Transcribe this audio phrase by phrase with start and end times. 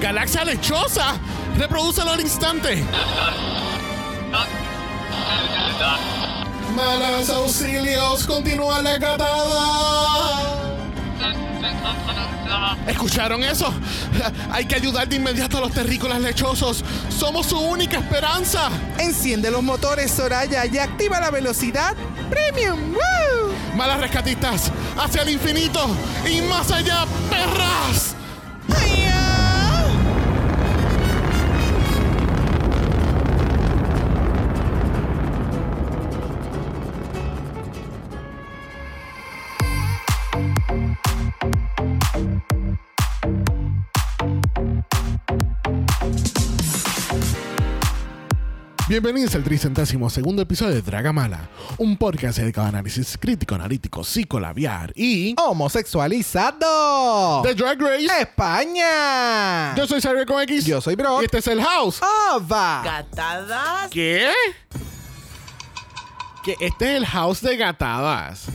[0.00, 1.14] galaxia lechosa.
[1.56, 2.84] Reprodúcelo al instante.
[6.74, 10.58] Malas auxilios, continúa la catada.
[12.86, 13.72] ¿Escucharon eso?
[14.50, 16.84] Hay que ayudar de inmediato a los terrícolas lechosos.
[17.08, 18.70] Somos su única esperanza.
[18.98, 21.94] Enciende los motores, Soraya, y activa la velocidad
[22.30, 22.92] premium.
[22.92, 23.76] ¡Woo!
[23.76, 25.86] Malas rescatistas, hacia el infinito
[26.28, 28.17] y más allá, perras.
[48.88, 54.94] Bienvenidos al tricentésimo segundo episodio de Dragamala, un podcast dedicado a análisis crítico, analítico, psicolabiar
[54.96, 57.42] y Homosexualizado.
[57.42, 58.06] de Drag Race.
[58.22, 59.74] España.
[59.76, 60.64] Yo soy Xavier con X.
[60.64, 61.20] Yo soy Brock.
[61.20, 62.00] Y este es el House.
[62.32, 62.80] Ova.
[62.82, 63.90] Gatadas.
[63.90, 64.30] ¿Qué?
[66.42, 68.46] Que este es el House de gatadas.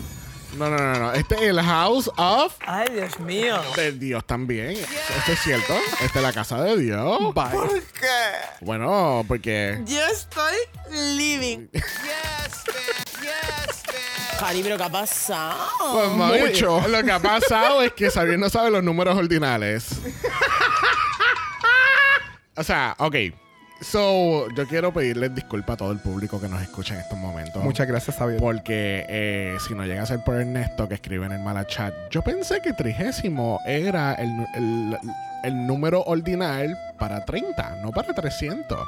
[0.57, 1.13] No, no, no, no.
[1.13, 3.59] Este es el House of Ay, Dios mío.
[3.75, 4.71] de Dios también.
[4.71, 5.75] Esto es cierto.
[6.01, 7.33] Esta es la casa de Dios.
[7.33, 7.49] Bye.
[7.51, 8.07] ¿Por qué?
[8.61, 10.55] Bueno, porque Yo estoy
[10.91, 11.67] living.
[14.39, 15.69] Cari, pero ¿qué ha pasado?
[15.93, 16.87] Pues, mami, Mucho.
[16.87, 19.87] Lo que ha pasado es que Xavier no sabe los números ordinales.
[22.55, 23.15] o sea, ok.
[23.83, 27.63] So, yo quiero pedirles disculpas a todo el público que nos escucha en estos momentos.
[27.63, 28.39] Muchas gracias, Xavier.
[28.39, 31.93] Porque eh, si no llega a ser por Ernesto que escribe en el mala chat,
[32.09, 34.97] yo pensé que trigésimo era el, el-
[35.43, 38.79] el número ordinal para 30, no para 300.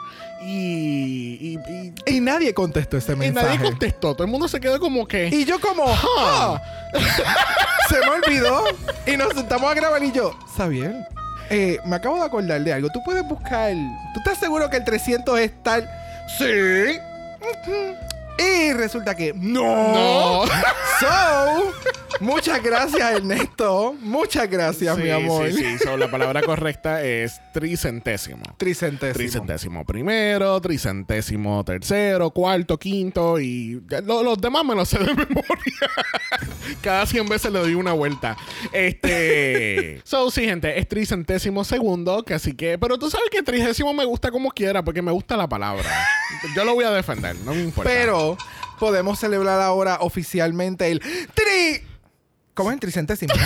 [0.41, 1.59] Y, y,
[2.07, 3.47] y- Y nadie contestó ese y mensaje.
[3.57, 4.13] nadie contestó.
[4.13, 5.27] Todo el mundo se quedó como que...
[5.27, 6.61] Y yo como, Ah.
[6.61, 6.61] "Ah".
[7.89, 8.63] se me olvidó.
[9.05, 10.95] Y nos sentamos a grabar y yo, Xavier,
[11.49, 12.89] eh, me acabo de acordar de algo.
[12.89, 13.73] Tú puedes buscar,
[14.13, 15.89] ¿tú estás seguro que el 300 es tal?
[16.37, 16.99] Sí.
[18.37, 19.63] Y resulta que no.
[19.63, 20.43] No.
[20.97, 21.73] So,
[22.21, 23.93] muchas gracias, Ernesto.
[23.99, 25.51] Muchas gracias, Sí, mi amor.
[25.51, 25.77] Sí, sí.
[25.79, 28.41] So, la palabra correcta es tricentésimo.
[28.55, 29.13] Tricentésimo.
[29.13, 35.89] Tricentésimo primero, tricentésimo tercero, cuarto, quinto y lo- los demás me los sé de memoria.
[36.81, 38.37] Cada 100 veces le doy una vuelta.
[38.71, 39.99] Este.
[40.05, 42.77] so, sí, gente, es tricentésimo segundo, que así que.
[42.77, 45.89] Pero tú sabes que trigésimo me gusta como quiera, porque me gusta la palabra.
[46.55, 47.89] Yo lo voy a defender, no me importa.
[47.89, 48.24] Pero
[48.79, 51.81] podemos celebrar ahora oficialmente el tri.
[52.53, 53.33] ¿Cómo es el tricentésimo?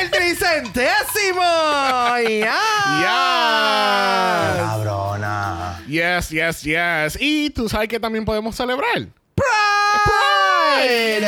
[0.00, 1.42] ¡El tricentésimo!
[2.28, 2.60] ¡Ya!
[3.00, 4.54] ¡Ya!
[4.56, 5.82] Cabrona.
[5.86, 7.18] Yes, yes, yes.
[7.20, 9.08] Y tú sabes que también podemos celebrar.
[9.34, 11.26] ¡Pride!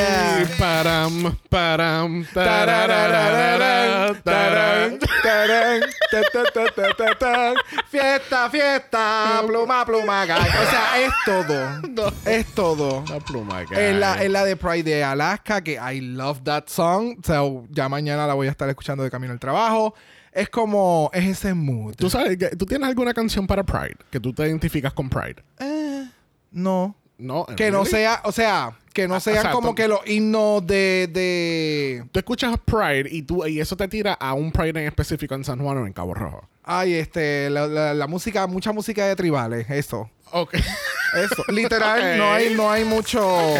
[0.58, 7.54] Param, param, Tarararararán, tarararararán, tarán, tarán, ta, ta, ta, ta, ta, ta.
[7.88, 10.36] Fiesta, fiesta, pluma, pluma, gay.
[10.38, 11.80] O sea, es todo.
[11.88, 12.12] No.
[12.24, 13.04] Es todo.
[13.08, 16.64] La pluma que Es la, es la de Pride de Alaska, que I love that
[16.68, 17.18] song.
[17.20, 19.94] O sea, ya mañana la voy a estar escuchando de camino al trabajo.
[20.32, 21.94] Es como, es ese mood.
[21.96, 23.96] ¿Tú sabes tú tienes alguna canción para Pride?
[24.10, 25.42] Que tú te identificas con Pride.
[25.58, 26.08] Eh,
[26.52, 26.94] no.
[27.18, 27.46] No.
[27.56, 30.00] Que no sea, o sea, que no Ah, sean o sea, como tú- que los
[30.08, 32.04] himnos de, de.
[32.12, 35.44] Tú escuchas Pride y, tú, y eso te tira a un Pride en específico en
[35.44, 36.48] San Juan o en Cabo Rojo.
[36.62, 40.08] Ay, este, la, la- la música, mucha música de tribales, eso.
[40.30, 40.54] Ok.
[40.54, 41.42] Eso.
[41.48, 43.26] Literal, no hay, no hay mucho.
[43.26, 43.58] ok.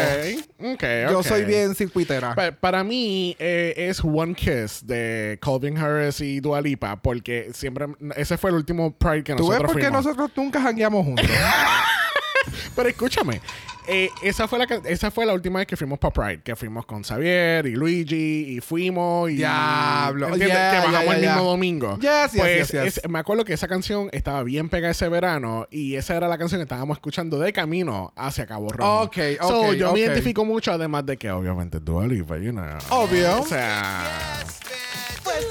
[0.75, 0.83] Ok.
[1.11, 2.35] Yo soy bien circuitera.
[2.35, 7.87] Pa- para mí eh, es One Kiss de Calvin Harris y Dua Lipa porque siempre
[8.15, 11.25] ese fue el último Pride que ¿Tú ves nosotros por qué nosotros nunca jangueamos juntos?
[12.75, 13.41] Pero escúchame,
[13.91, 16.85] Eh, esa, fue la, esa fue la última vez que fuimos para Pride, que fuimos
[16.85, 19.37] con Xavier y Luigi y fuimos y...
[19.37, 20.27] Diablo.
[20.27, 20.55] ¿entiendes?
[20.59, 21.43] Yeah, que bajamos yeah, el mismo yeah.
[21.49, 21.97] domingo.
[21.99, 22.97] Yes, yes, pues yes, yes.
[23.03, 26.37] es- me acuerdo que esa canción estaba bien pegada ese verano y esa era la
[26.37, 29.01] canción que estábamos escuchando de camino hacia Cabo Rojo.
[29.05, 29.93] Ok, So, ok, yo ok.
[29.95, 32.65] me identifico mucho, además de que obviamente Dua Lipa, you know.
[32.91, 33.41] Obvio.
[33.41, 34.03] O sea...
[35.23, 35.47] Pues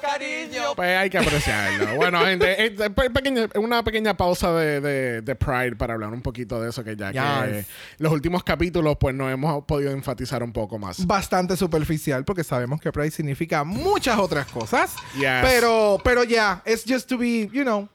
[0.00, 0.74] cariño.
[0.76, 1.96] Pues hay que apreciarlo.
[1.96, 6.22] bueno, gente, eh, pe- pequeña- una pequeña pausa de, de- de Pride para hablar un
[6.22, 7.20] poquito de eso, que ya que
[7.56, 7.66] Yes.
[7.98, 11.06] los últimos capítulos, pues no hemos podido enfatizar un poco más.
[11.06, 14.94] Bastante superficial porque sabemos que Pride significa muchas otras cosas.
[15.14, 15.40] Yes.
[15.42, 17.88] Pero, pero ya, it's just to be, you know,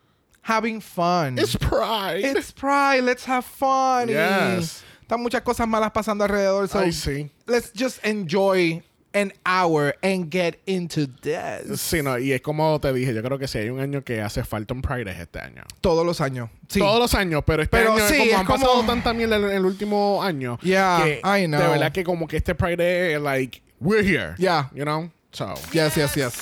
[0.43, 1.37] having fun.
[1.39, 2.21] It's Pride.
[2.21, 4.09] It's Pride, let's have fun.
[4.09, 4.83] Y Yes.
[5.01, 6.67] están muchas cosas malas pasando alrededor.
[6.67, 7.29] So Ay, sí.
[7.47, 8.83] let's just enjoy
[9.15, 11.79] an hour and get into this.
[11.81, 14.21] Sí, no, y es como te dije, yo creo que si hay un año que
[14.21, 15.63] hace falta un Pride es este año.
[15.81, 16.49] Todos los años.
[16.67, 16.79] Sí.
[16.79, 19.37] Todos los años, pero este Pero año, sí, como es han como- pasado tanta mierda
[19.37, 21.59] en el último año, Yeah, que I know.
[21.61, 24.35] de verdad que como que este Pride es like, we're here.
[24.37, 24.69] Yeah.
[24.75, 25.09] You know?
[25.31, 25.53] So.
[25.71, 26.33] Yes, yes, yes.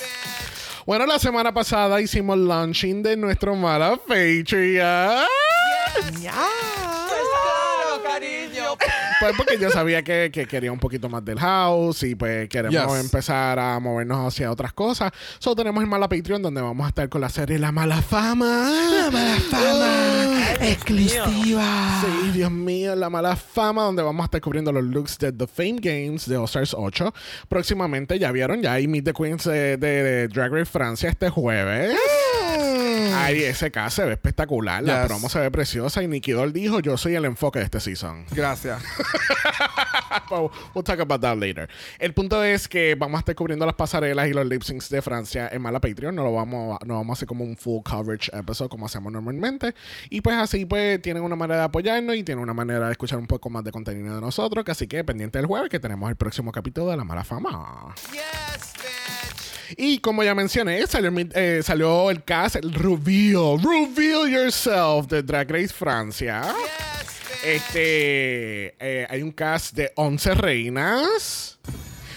[0.86, 5.25] Bueno, la semana pasada hicimos launching de nuestro Mala Patreon.
[5.94, 6.83] Cariño.
[9.24, 12.74] Pues porque yo sabía que, que quería un poquito más del house y pues queremos
[12.94, 13.06] Yes.
[13.06, 15.12] empezar a movernos hacia otras cosas.
[15.40, 18.70] Solo tenemos el Mala Patreon donde vamos a estar con la serie La Mala Fama.
[18.92, 20.54] La Mala Fama.
[20.60, 22.02] Exclusiva.
[22.02, 25.48] Sí, Dios mío, la mala fama, donde vamos a estar cubriendo los looks de The
[25.48, 27.14] Fame Games de All Stars 8.
[27.48, 31.30] Próximamente, ya vieron, ya hay Meet the Queens de, de- de Drag Race Francia este
[31.30, 31.96] jueves.
[33.14, 35.08] Ay, ese caso se ve espectacular, la Yes.
[35.08, 38.26] promo se ve preciosa y Nicky Doll dijo, yo soy el enfoque de este season.
[38.32, 38.82] Gracias.
[40.30, 41.68] Well, talk about that later.
[42.00, 45.02] El punto es que vamos a estar cubriendo las pasarelas y los lip syncs de
[45.02, 46.16] Francia en Mala Patreon.
[46.16, 49.12] No lo vamos, a- no vamos a hacer como un full coverage episode como hacemos
[49.12, 49.74] normalmente.
[50.10, 53.18] Y pues así pues tienen una manera de apoyarnos y tienen una manera de escuchar
[53.20, 54.64] un poco más de contenido de nosotros.
[54.68, 57.94] Así que pendiente del jueves que tenemos el próximo capítulo de La Mala Fama.
[59.78, 65.50] Y como ya mencioné, salió, eh, salió el cast, el reveal, reveal yourself de Drag
[65.50, 66.44] Race Francia.
[67.44, 71.60] Este, eh, hay un cast de 11 reinas.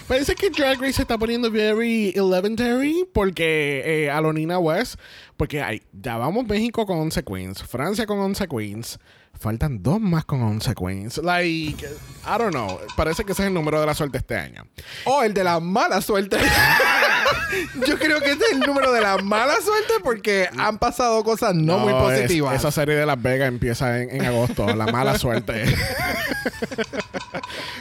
[0.07, 4.95] Parece que Drag Race se está poniendo very elementary porque eh, West,
[5.35, 8.99] porque hay, ya vamos México con 11 queens, Francia con 11 queens,
[9.37, 11.17] faltan dos más con 11 queens.
[11.17, 14.65] Like, I don't know, parece que ese es el número de la suerte este año.
[15.05, 16.37] O el de la mala suerte.
[17.87, 21.55] Yo creo que este es el número de la mala suerte porque han pasado cosas
[21.55, 22.55] no, muy es- positivas.
[22.55, 25.63] esa serie de Las Vegas empieza en, en agosto, la mala suerte.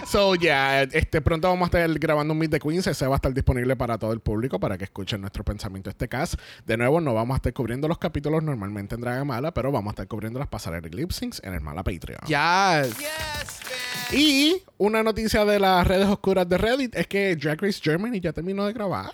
[0.07, 2.87] so, ya, este, pronto vamos a estar grabando un Meet the Queens.
[2.87, 6.09] Ese va a estar disponible para todo el público para que escuchen nuestro pensamiento este
[6.09, 6.35] cast.
[6.65, 9.91] De nuevo, no vamos a estar cubriendo los capítulos normalmente en Draga Mala, pero vamos
[9.91, 12.21] a estar cubriendo las pasarelas y lip syncs en el Mala Patreon.
[12.27, 12.97] Yes.
[14.13, 18.33] Y una noticia de las redes oscuras de Reddit es que Drag Race Germany ya
[18.33, 19.11] terminó de grabar.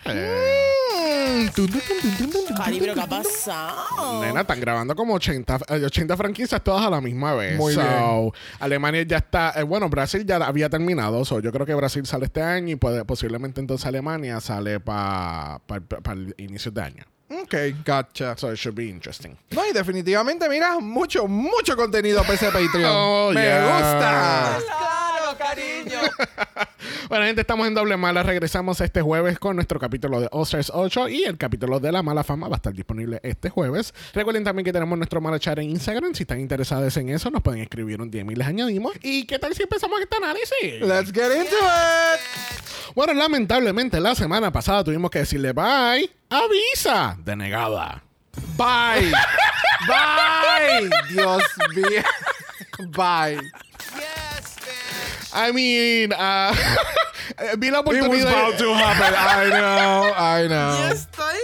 [2.57, 4.23] Cari, pero ¿qué ha pasado?
[4.23, 7.57] Nena, están grabando como 80, eh, 80 franquicias todas a la misma vez.
[7.57, 8.33] Muy So, bien.
[8.61, 9.53] Alemania ya está.
[9.57, 11.25] eh, bueno, Brasil ya había terminado.
[11.25, 15.61] So, yo creo que Brasil sale este año y puede- posiblemente entonces Alemania sale para
[16.13, 17.05] el inicio de año.
[17.31, 17.55] Ok,
[17.87, 18.37] gotcha.
[18.37, 19.35] So, it should be interesting.
[19.53, 22.85] No, y definitivamente, mira, mucho, mucho contenido para ese Patreon.
[22.95, 23.79] Oh, Me yeah.
[23.79, 24.59] gusta.
[25.43, 26.01] Cariño.
[27.09, 28.23] Bueno, gente, estamos en Doble Mala.
[28.23, 32.03] Regresamos este jueves con nuestro capítulo de All Stars 8 y el capítulo de La
[32.03, 33.93] Mala Fama va a estar disponible este jueves.
[34.15, 36.15] Recuerden también que tenemos nuestro Mala Chat en Instagram.
[36.15, 38.95] Si están interesados en eso, nos pueden escribir un DM y les añadimos.
[39.03, 40.81] ¿Y qué tal si empezamos este análisis?
[40.81, 42.95] Let's get into it.
[42.95, 47.17] Bueno, lamentablemente la semana pasada tuvimos que decirle bye a Visa.
[47.23, 48.03] Denegada.
[48.57, 49.13] Bye.
[49.87, 50.91] Bye.
[51.11, 51.43] Dios
[51.75, 52.03] mío.
[52.97, 53.53] Bye.
[55.35, 56.53] I mean, ah,
[57.59, 58.29] vi la It was oportunidad.
[58.33, 59.15] about to happen.
[59.15, 60.13] I know.
[60.15, 60.79] I know.
[60.79, 61.39] Yo estoy.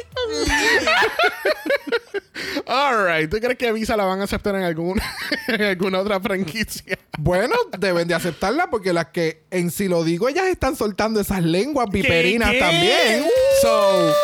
[2.67, 5.01] Alright, ¿tú crees que a Visa la van a aceptar en, algún,
[5.49, 6.99] en alguna otra franquicia?
[7.19, 11.43] Bueno, deben de aceptarla porque las que en si lo digo, ellas están soltando esas
[11.43, 12.59] lenguas viperinas qué?
[12.59, 13.25] también.
[13.63, 14.15] So,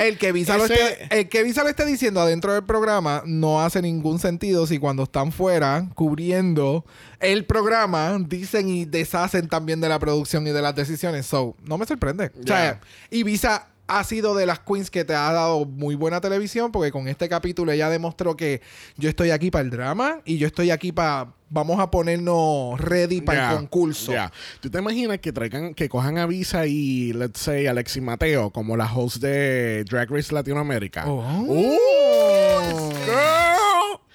[0.00, 3.22] el que, Visa lo Ese- esté, el que Visa lo esté diciendo adentro del programa
[3.26, 6.84] no hace ningún sentido si cuando están fuera cubriendo
[7.20, 11.26] el programa dicen y deshacen también de la producción y de las decisiones.
[11.26, 12.30] So, no me sorprende.
[12.42, 12.80] O sea,
[13.10, 16.90] y Visa ha sido de las queens que te ha dado muy buena televisión porque
[16.90, 18.62] con este capítulo ella demostró que
[18.96, 23.20] yo estoy aquí para el drama y yo estoy aquí para vamos a ponernos ready
[23.20, 24.12] para el concurso.
[24.60, 28.76] ¿Tú te imaginas que traigan, que cojan a Visa y, let's say, Alexi Mateo como
[28.76, 31.04] la host de Drag Race Latinoamérica?
[31.06, 31.44] Oh.
[31.46, 33.41] ¡Uh!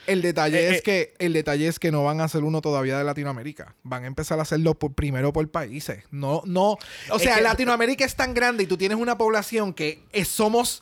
[0.07, 0.81] El detalle Eh, es eh.
[0.83, 3.75] que el detalle es que no van a hacer uno todavía de Latinoamérica.
[3.83, 6.03] Van a empezar a hacerlo por, primero por países.
[6.11, 6.77] No, no.
[7.11, 10.81] O sea, que- Latinoamérica es tan grande y tú tienes una población que somos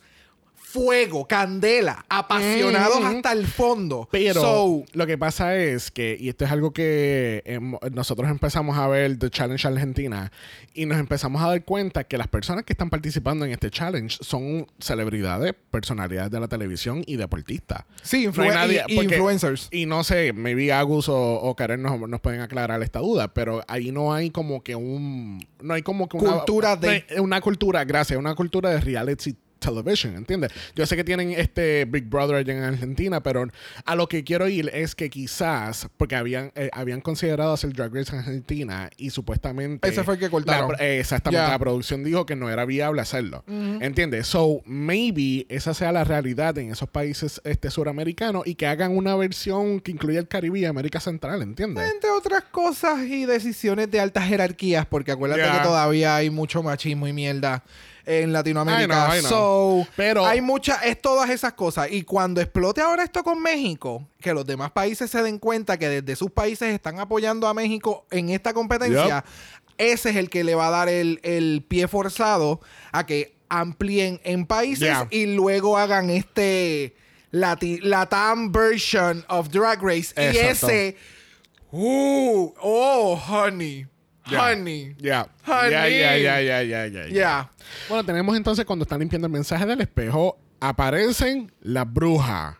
[0.75, 3.05] fuego, candela, apasionados Mm.
[3.05, 4.09] hasta el fondo.
[4.11, 7.59] Pero So, lo que pasa es que, y esto es algo que
[7.93, 10.31] nosotros empezamos a ver The Challenge Argentina
[10.73, 14.17] y nos empezamos a dar cuenta que las personas que están participando en este challenge
[14.19, 17.85] son celebridades, personalidades de la televisión y deportistas.
[18.03, 19.69] sí, No influ- nadie- y- y porque- influencers.
[19.71, 23.63] Y no sé, maybe Agus o, o Karen nos, nos pueden aclarar esta duda, pero
[23.69, 25.39] ahí no hay como que un...
[25.61, 26.33] No hay como que una...
[26.33, 30.51] Cultura de- no Una cultura, gracias, una cultura de reality television, ¿entiendes?
[30.75, 33.47] Yo sé que tienen este Big Brother allá en Argentina, pero
[33.85, 37.93] a lo que quiero ir es que quizás, porque habían, eh, habían considerado hacer Drag
[37.93, 39.87] Race en Argentina y supuestamente...
[39.87, 40.71] Ese fue el que cortaron.
[40.71, 41.49] la- eh, exactamente, Ya.
[41.51, 43.43] la producción dijo que no era viable hacerlo.
[43.47, 44.27] ¿Entiendes?
[44.27, 49.15] So, maybe esa sea la realidad en esos países este, suramericanos y que hagan una
[49.15, 51.91] versión que incluya el Caribe y América Central, ¿entiendes?
[51.93, 55.57] Entre otras cosas y decisiones de altas jerarquías, porque acuérdate Ya.
[55.57, 57.63] que todavía hay mucho machismo y mierda
[58.05, 58.83] en Latinoamérica.
[58.83, 59.29] I know, I know.
[59.83, 61.91] So, Pero- hay muchas, es todas esas cosas.
[61.91, 65.89] Y cuando explote ahora esto con México, que los demás países se den cuenta que
[65.89, 69.23] desde sus países están apoyando a México en esta competencia,
[69.77, 74.21] ese es el que le va a dar el, el pie forzado a que amplíen
[74.23, 75.07] en países Yeah.
[75.11, 76.95] y luego hagan este
[77.31, 80.13] Lati- Latam version of Drag Race.
[80.15, 80.95] Y ese
[81.71, 83.85] Uh, oh, honey.
[84.31, 84.95] Honey.
[84.99, 85.27] Ya.
[85.45, 85.71] Honey.
[85.71, 87.07] Ya, ya, ya, ya, ya, ya.
[87.07, 87.51] Ya.
[87.89, 92.55] Bueno, tenemos entonces cuando están limpiando el mensaje del espejo, aparecen las brujas.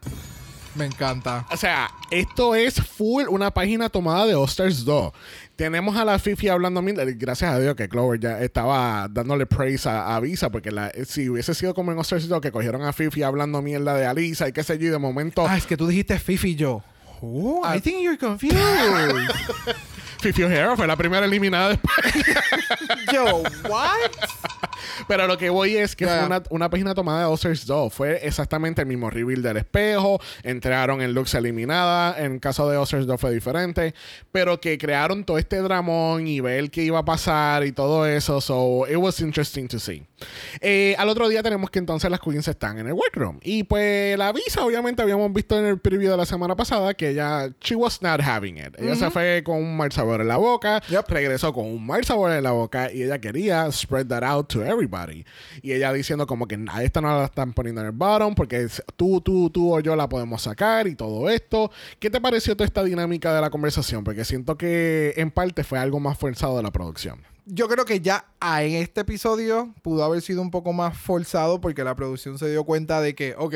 [0.75, 1.45] Me encanta.
[1.51, 5.13] O sea, esto es full una página tomada de Osters 2.
[5.55, 7.05] Tenemos a la Fifi hablando mierda.
[7.15, 11.29] Gracias a Dios que Clover ya estaba dándole praise a, a Visa, porque la- si
[11.29, 14.51] hubiese sido como en Osters 2 que cogieron a Fifi hablando mierda de Alisa y
[14.51, 16.84] qué sé yo, y de momento Ah, es que tú dijiste Fifi y yo.
[17.22, 17.62] Oh.
[17.74, 18.57] I think you're confused.
[20.25, 21.96] Fifi O'Hara fue la primera eliminada después.
[23.13, 24.10] yo, what?
[25.08, 27.94] Pero lo que voy es que fue una, una página tomada de Osters 2.
[27.94, 30.20] Fue exactamente el mismo reveal del espejo.
[30.41, 32.20] Entraron en looks eliminada.
[32.20, 33.94] En el caso de Osters 2 fue diferente.
[34.32, 38.41] Pero que crearon todo este dramón y ver qué iba a pasar y todo eso.
[38.41, 40.08] So, it was interesting to see.
[40.62, 43.39] Eh, al otro día tenemos que entonces las queens están en el workroom.
[43.43, 47.10] Y pues la visa, obviamente, habíamos visto en el preview de la semana pasada que
[47.10, 48.79] ella, she was not having it.
[48.79, 50.81] Ella se fue con un mal sabor en la boca.
[50.89, 51.10] Yep.
[51.10, 54.63] Regresó con un mal sabor en la boca y ella quería spread that out to
[54.63, 55.25] everybody.
[55.62, 58.67] Y ella diciendo como que a esta no la están poniendo en el bottom porque
[58.95, 61.72] tú, tú, tú o yo la podemos sacar y todo esto.
[62.00, 64.03] ¿Qué te pareció toda esta dinámica de la conversación?
[64.03, 67.35] Porque siento que en parte fue algo más forzado de la producción.
[67.46, 71.62] Yo creo que ya ah, en este episodio pudo haber sido un poco más forzado
[71.62, 73.56] porque la producción se dio cuenta de que, ok,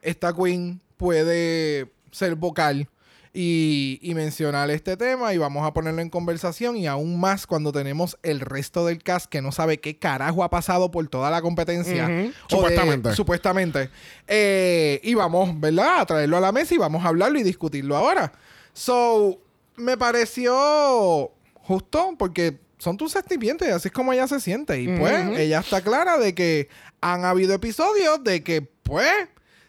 [0.00, 2.88] esta queen puede ser vocal
[3.32, 7.72] y, y mencionar este tema y vamos a ponerlo en conversación y aún más cuando
[7.72, 11.40] tenemos el resto del cast que no sabe qué carajo ha pasado por toda la
[11.40, 12.08] competencia.
[12.08, 13.14] De- supuestamente.
[13.14, 13.90] supuestamente.
[14.26, 16.00] Eh, y vamos, ¿verdad?
[16.00, 18.32] A traerlo a la mesa y vamos a hablarlo y discutirlo ahora.
[18.74, 19.38] So,
[19.76, 24.80] me pareció justo porque son tus sentimientos y así es como ella se siente.
[24.80, 26.68] Y pues, ella está clara de que
[27.00, 29.12] han habido episodios de que, pues,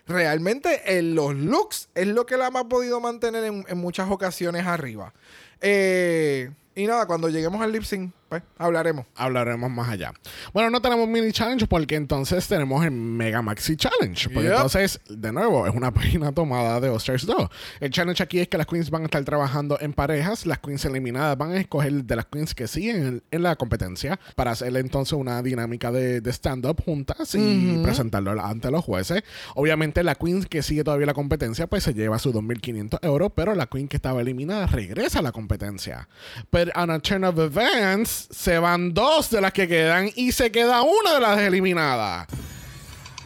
[0.07, 4.65] realmente en los looks es lo que la ha podido mantener en, en muchas ocasiones
[4.65, 5.13] arriba.
[5.61, 8.11] Eh, y nada, cuando lleguemos al lip sync,
[8.41, 9.05] pues, hablaremos.
[9.15, 10.13] Hablaremos más allá.
[10.53, 14.29] Bueno, no tenemos mini challenge porque entonces tenemos el Mega Maxi Challenge.
[14.29, 14.53] Porque Yep.
[14.55, 17.49] entonces, de nuevo, es una página tomada de Osters 2.
[17.79, 20.45] El challenge aquí es que las queens van a estar trabajando en parejas.
[20.45, 24.19] Las queens eliminadas van a escoger de las queens que siguen en, en la competencia
[24.35, 29.23] para hacer entonces una dinámica de, de stand-up juntas y presentarlo ante los jueces.
[29.55, 33.53] Obviamente, la queen que sigue todavía la competencia, pues se lleva sus 2.500 euros, pero
[33.55, 36.07] la queen que estaba eliminada regresa a la competencia.
[36.49, 40.51] Pero on a turn of events, se van dos de las que quedan y se
[40.51, 42.27] queda una de las eliminadas.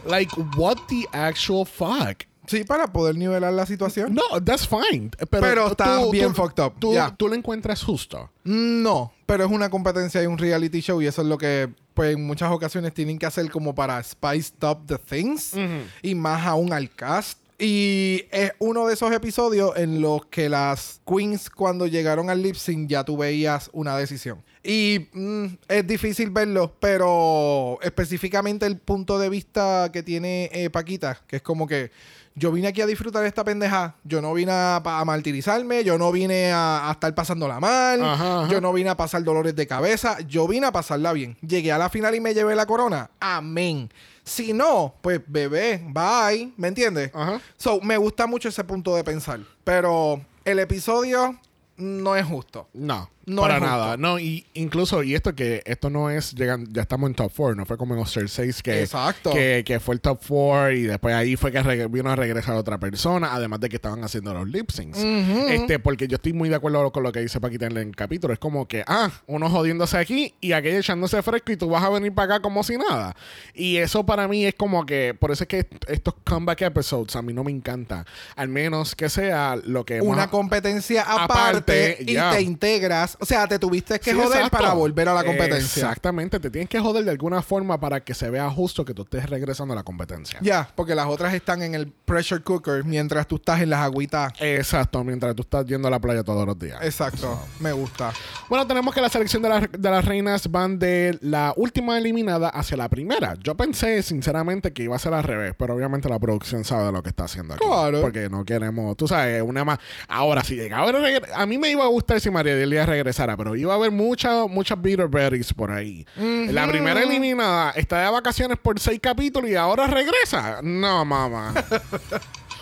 [0.06, 2.24] Like, what the actual fuck?
[2.46, 4.14] Sí, para poder nivelar la situación.
[4.14, 5.10] No, that's fine.
[5.30, 8.30] Pero, Pero está bien fucked up, Tú, tú lo encuentras justo.
[8.44, 12.14] No, pero es una competencia y un reality show y eso es lo que pues
[12.14, 15.52] en muchas ocasiones tienen que hacer como para spice up the things
[16.00, 17.38] y más aún al cast.
[17.58, 22.54] Y es uno de esos episodios en los que las queens cuando llegaron al lip
[22.54, 24.42] sync ya tú veías una decisión.
[24.70, 31.18] Y mm, es difícil verlo, pero específicamente el punto de vista que tiene eh, Paquita,
[31.26, 31.90] que es como que
[32.34, 36.12] yo vine aquí a disfrutar esta pendeja, yo no vine a, a martirizarme, yo no
[36.12, 38.52] vine a, a estar pasándola mal, Ajá, ajá.
[38.52, 41.38] yo no vine a pasar dolores de cabeza, yo vine a pasarla bien.
[41.40, 43.10] Llegué a la final y me llevé la corona.
[43.20, 43.90] Amén.
[44.22, 46.52] Si no, pues bebé, bye.
[46.58, 47.10] ¿Me entiendes?
[47.14, 47.40] Ajá.
[47.56, 49.40] So, me gusta mucho ese punto de pensar.
[49.64, 51.40] Pero el episodio
[51.78, 52.68] no es justo.
[52.74, 53.96] No, No para nada.
[53.96, 57.54] No, y incluso, y esto que esto no es, llegan, ya estamos en top 4,
[57.56, 59.30] no fue como en Oster 6 que, Exacto.
[59.32, 62.78] que, que fue el top 4 y después ahí fue que vino a regresar otra
[62.78, 64.98] persona, además de que estaban haciendo los lip syncs.
[64.98, 68.32] Este, porque yo estoy muy de acuerdo con lo que dice Paquita en el capítulo.
[68.32, 71.90] Es como que, ah, uno jodiéndose aquí y aquello echándose fresco y tú vas a
[71.90, 73.14] venir para acá como si nada.
[73.54, 77.14] Y eso para mí es como que, por eso es que est- estos comeback episodes
[77.16, 78.06] a mí no me encanta.
[78.36, 83.17] Al menos que sea lo que Una competencia aparte, Aparte, y te integras.
[83.20, 84.56] O sea, te tuviste que Sí, joder exacto.
[84.58, 85.80] para volver a la competencia.
[85.82, 89.02] Exactamente, te tienes que joder de alguna forma para que se vea justo que tú
[89.02, 90.38] estés regresando a la competencia.
[90.42, 94.32] Ya, porque las otras están en el pressure cooker mientras tú estás en las agüitas.
[94.40, 96.78] Exacto, mientras tú estás yendo a la playa todos los días.
[96.82, 98.12] Exacto, me gusta.
[98.48, 102.48] Bueno, tenemos que la selección de, las- de las reinas van de la última eliminada
[102.48, 103.34] hacia la primera.
[103.42, 106.92] Yo pensé, sinceramente, que iba a ser al revés, pero obviamente la producción sabe de
[106.92, 107.64] lo que está haciendo aquí.
[107.64, 108.00] Claro.
[108.00, 109.78] Porque no queremos, tú sabes, una más.
[110.08, 110.88] Ahora, si llegaba
[111.34, 114.48] a mí me iba a gustar si María Delia regresara, pero iba a haber muchas
[114.48, 116.06] muchas bitter berries por ahí.
[116.16, 120.60] La primera eliminada está de vacaciones por seis capítulos y ahora regresa.
[120.62, 121.54] No, mamá.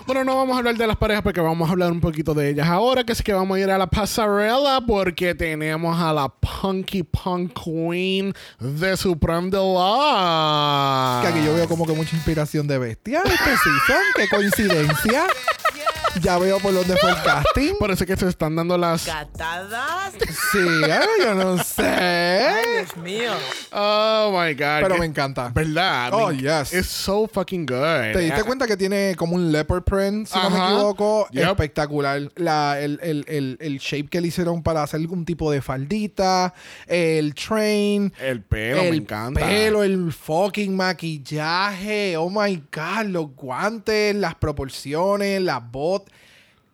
[0.06, 2.50] Bueno, no vamos a hablar de las parejas porque vamos a hablar un poquito de
[2.50, 6.28] ellas ahora, que es que vamos a ir a la pasarela porque tenemos a la
[6.28, 11.22] Punky Punk Queen de Supreme de la.
[11.22, 14.02] Que aquí yo veo como que mucha inspiración de bestia este season.
[14.14, 15.24] Qué coincidencia.
[16.22, 17.74] Ya veo por dónde fue el casting.
[17.78, 19.06] Parece que se están dando las.
[19.06, 20.14] ¿Gatadas?
[20.52, 20.58] Sí,
[20.88, 21.82] eh, yo no sé.
[21.84, 23.32] Ay, Dios mío.
[23.72, 24.80] Oh my god.
[24.82, 25.50] Pero me encanta.
[25.54, 26.10] ¿Verdad?
[26.12, 26.72] Oh, Me- yes.
[26.72, 28.12] It's so fucking good.
[28.12, 31.28] ¿Te diste cuenta que tiene como un leopard print, si no me equivoco?
[31.32, 31.48] Yep.
[31.50, 32.20] Espectacular.
[32.36, 36.54] La, el, el, el, el shape que le hicieron para hacer algún tipo de faldita,
[36.86, 39.40] el train, El pelo, el me encanta.
[39.46, 42.16] pelo, el fucking maquillaje.
[42.16, 46.05] Oh my God, los guantes, las proporciones, las botas.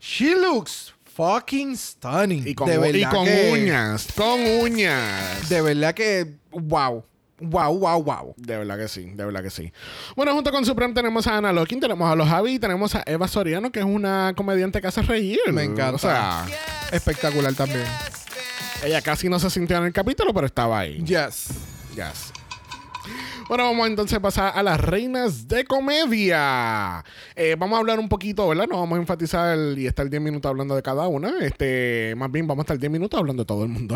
[0.05, 2.43] She looks fucking stunning.
[2.47, 4.09] Y con, de y verdad con que- uñas.
[4.17, 5.49] Con uñas.
[5.49, 7.05] De verdad que, wow.
[7.45, 8.35] Wow, wow, wow.
[8.37, 9.73] De verdad que sí, de verdad que sí.
[10.17, 13.03] Bueno, junto con Supreme tenemos a Ana Lokin, tenemos a los Javi y tenemos a
[13.07, 15.39] Eva Soriano, que es una comediante que hace reír.
[15.53, 15.95] Me encanta.
[15.95, 16.47] O sea,
[16.93, 17.85] Espectacular también.
[18.85, 21.03] ella casi no se sintió en el capítulo, pero estaba ahí.
[21.05, 21.49] Yes.
[21.97, 22.33] Yes.
[23.49, 27.05] Bueno, vamos entonces a pasar a las reinas de comedia.
[27.37, 28.67] Eh, vamos a hablar un poquito, ¿verdad?
[28.71, 31.35] No vamos a enfatizar y estar 10 minutos hablando de cada una.
[31.41, 33.95] Este, más bien vamos a estar 10 minutos hablando de todo el mundo.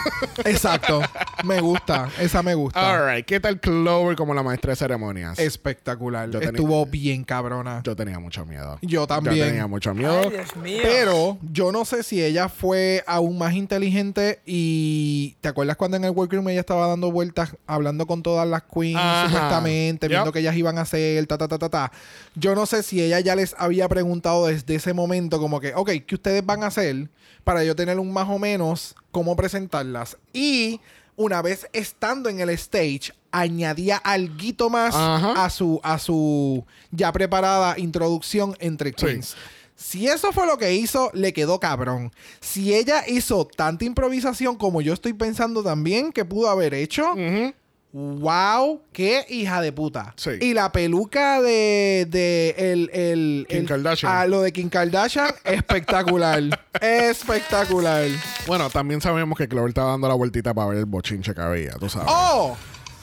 [0.44, 1.00] Exacto.
[1.44, 2.08] me gusta.
[2.20, 2.80] Esa me gusta.
[2.94, 5.38] Alright, ¿qué tal Clover como la maestra de ceremonias?
[5.38, 6.28] Espectacular.
[6.30, 7.80] Yo tenía- Estuvo bien cabrona.
[7.84, 8.78] Yo tenía mucho miedo.
[8.82, 9.36] Yo también.
[9.36, 10.20] Yo tenía mucho miedo.
[10.24, 10.80] Ay, Dios mío.
[10.82, 16.04] Pero yo no sé si ella fue aún más inteligente y ¿te acuerdas cuando en
[16.04, 19.26] el workroom ella estaba dando vueltas hablando con todas las queens Ajá.
[19.28, 20.10] supuestamente, Yep.
[20.10, 21.92] viendo que ellas iban a hacer ta ta ta ta ta?
[22.34, 25.90] Yo no sé si ella ya les había preguntado desde ese momento como que, ok,
[26.06, 27.08] ¿qué ustedes van a hacer
[27.44, 30.16] para yo tener un más o menos cómo presentarlas?
[30.32, 30.80] Y
[31.16, 35.44] una vez estando en el stage añadía algo más Ajá.
[35.44, 38.96] a su a su ya preparada introducción entre Sí.
[38.96, 39.36] queens.
[39.76, 42.10] Si eso fue lo que hizo, le quedó cabrón.
[42.40, 47.52] Si ella hizo tanta improvisación como yo estoy pensando también que pudo haber hecho, Ujú.
[47.92, 50.12] Wow, qué hija de puta.
[50.16, 50.30] Sí.
[50.40, 54.12] Y la peluca de, de el, el, Kim el- Kardashian.
[54.14, 56.42] ah, lo de Kim Kardashian, espectacular.
[56.80, 58.06] espectacular.
[58.46, 61.72] Bueno, también sabemos que Clover estaba dando la vueltita para ver el bochinche que había,
[61.72, 62.08] tú sabes.
[62.10, 62.56] Oh,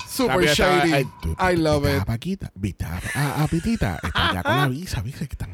[0.07, 1.07] super shady.
[1.39, 2.03] I love it.
[2.05, 5.49] Paquita, Vita, ah, ah, Pitita, está ya con la visa, visa que están...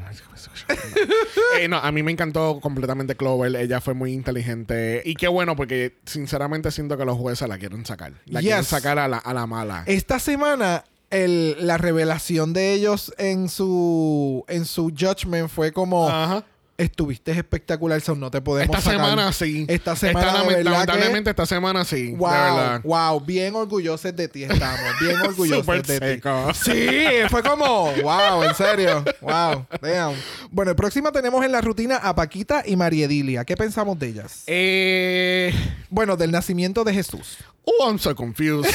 [1.60, 3.54] Eh, no, a mí me encantó completamente Clover.
[3.56, 5.02] Ella fue muy inteligente.
[5.04, 8.14] Y qué bueno, porque sinceramente siento que los jueces la quieren sacar.
[8.26, 9.84] La quieren sacar a la, a la mala.
[9.86, 16.08] Esta semana, el- la revelación de ellos en su, en su judgment fue como...
[16.08, 16.44] Ajá.
[16.78, 19.06] Estuviste espectacular, so no te podemos Esta sacar.
[19.06, 19.66] semana sí.
[19.68, 22.12] Esta semana, Esta, de lamentablemente, que- esta semana sí.
[22.16, 22.80] Wow, De verdad.
[22.82, 25.92] wow, bien orgullosos de ti estamos, bien orgullosos de ti.
[26.06, 26.52] seco.
[26.54, 26.96] Sí,
[27.28, 30.14] fue como, wow, en serio, wow, damn.
[30.50, 33.44] Bueno, el próximo tenemos en la rutina a Paquita y Mariedilia.
[33.44, 34.42] ¿Qué pensamos de ellas?
[34.46, 35.54] Eh...
[35.90, 37.36] Bueno, del nacimiento de Jesús.
[37.64, 38.72] Oh, I'm so confused.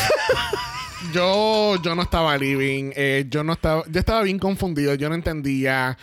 [1.13, 2.91] yo, yo no estaba living.
[2.95, 3.83] eh, yo no estaba.
[3.89, 4.93] Yo estaba bien confundido.
[4.95, 5.97] Yo no entendía.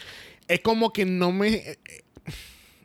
[0.49, 1.49] Es como que no me.
[1.49, 1.79] eh,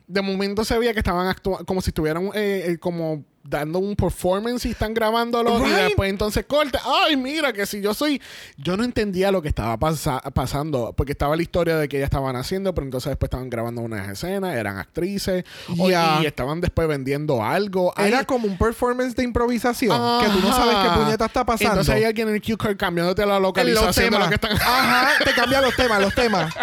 [0.06, 3.96] De momento se veía que estaban actuando como si estuvieran eh, eh, como dando un
[3.96, 6.80] performance y están grabándolo y después entonces corta.
[6.84, 8.20] Ay, mira que si yo soy...
[8.58, 12.08] Yo no entendía lo que estaba pasa- pasando porque estaba la historia de que ellas
[12.08, 15.44] estaban haciendo, pero entonces después estaban grabando unas escenas, eran actrices
[15.78, 16.18] o- Ya.
[16.22, 17.94] y estaban después vendiendo algo.
[17.96, 20.20] Era Ay, como un performance de improvisación.
[20.20, 21.70] Que tú no sabes qué puñeta está pasando.
[21.72, 24.20] Entonces hay alguien en el cue card cambiándote la localización los de temas.
[24.20, 24.52] lo que están...
[24.52, 26.54] Ajá, te cambia los temas, los temas.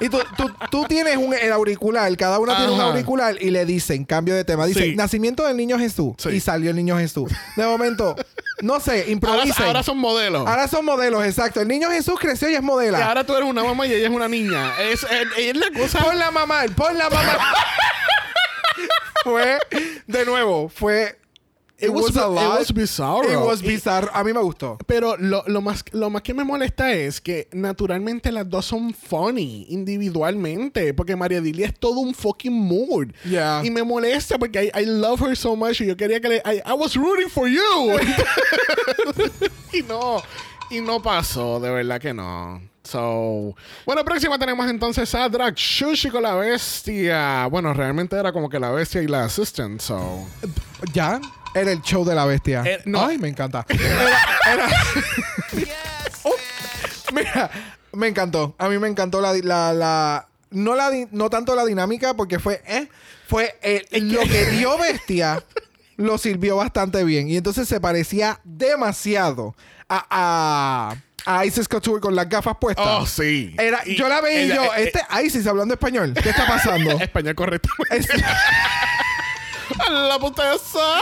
[0.00, 3.64] Y tú, tú, tú tienes un, el auricular, cada una tiene un auricular y le
[3.64, 4.66] dicen cambio de tema.
[4.66, 4.96] Dice, Sí.
[4.96, 6.14] nacimiento del niño Jesús.
[6.30, 6.36] Sí.
[6.36, 7.30] Y salió el niño Jesús.
[7.56, 8.16] De momento,
[8.62, 9.64] no sé, improvisen.
[9.66, 10.46] ahora son modelos.
[10.46, 11.60] Ahora son modelos, exacto.
[11.60, 13.04] El niño Jesús creció y es Y modela.
[13.06, 14.72] ahora tú eres una mamá y ella es una niña.
[14.80, 15.98] Es, es, es la cosa.
[16.04, 17.38] Pon la mamá, pon la mamá.
[19.24, 19.58] fue,
[20.06, 21.18] de nuevo, fue...
[21.76, 23.24] It was, a it was bizarro.
[23.24, 24.08] It was bizarro.
[24.12, 24.78] A mí me gustó.
[24.86, 28.94] Pero lo, lo más, lo más que me molesta es que naturalmente las dos son
[28.94, 30.94] funny individualmente.
[30.94, 33.08] Porque María Dilia es todo un fucking mood.
[33.24, 33.62] Yeah.
[33.64, 35.80] Y me molesta porque I, I love her so much.
[35.80, 36.36] Y yo quería que le.
[36.44, 37.60] I, I was rooting for you.
[39.72, 40.22] y no.
[40.70, 42.73] Y no pasó, de verdad que no.
[42.84, 47.46] So, bueno, próxima tenemos entonces a Drag Shushi con la bestia.
[47.46, 50.26] Bueno, realmente era como que la bestia y la assistant, so.
[50.92, 51.18] ¿Ya?
[51.54, 52.62] Era el show de la bestia.
[52.66, 53.06] Eh, no.
[53.06, 53.64] Ay, me encanta.
[53.70, 54.18] Era,
[54.52, 54.68] era-
[56.24, 56.34] Oh,
[57.14, 57.50] mira,
[57.92, 58.54] me encantó.
[58.58, 59.32] A mí me encantó la...
[59.34, 62.62] la, la- no, la di- no tanto la dinámica porque fue...
[62.66, 62.88] eh,
[63.28, 65.42] fue eh, lo que dio bestia
[65.96, 67.28] lo sirvió bastante bien.
[67.28, 69.54] Y entonces se parecía demasiado
[69.88, 70.06] a...
[70.10, 72.86] a a Isis Couture con las gafas puestas.
[72.86, 73.54] Oh, sí.
[73.58, 76.14] Era, Y yo la veía y yo, eh, este Isis hablando español.
[76.20, 76.90] ¿Qué está pasando?
[76.92, 77.68] eh, español correcto.
[77.90, 78.08] Es-
[79.90, 80.78] la puteza.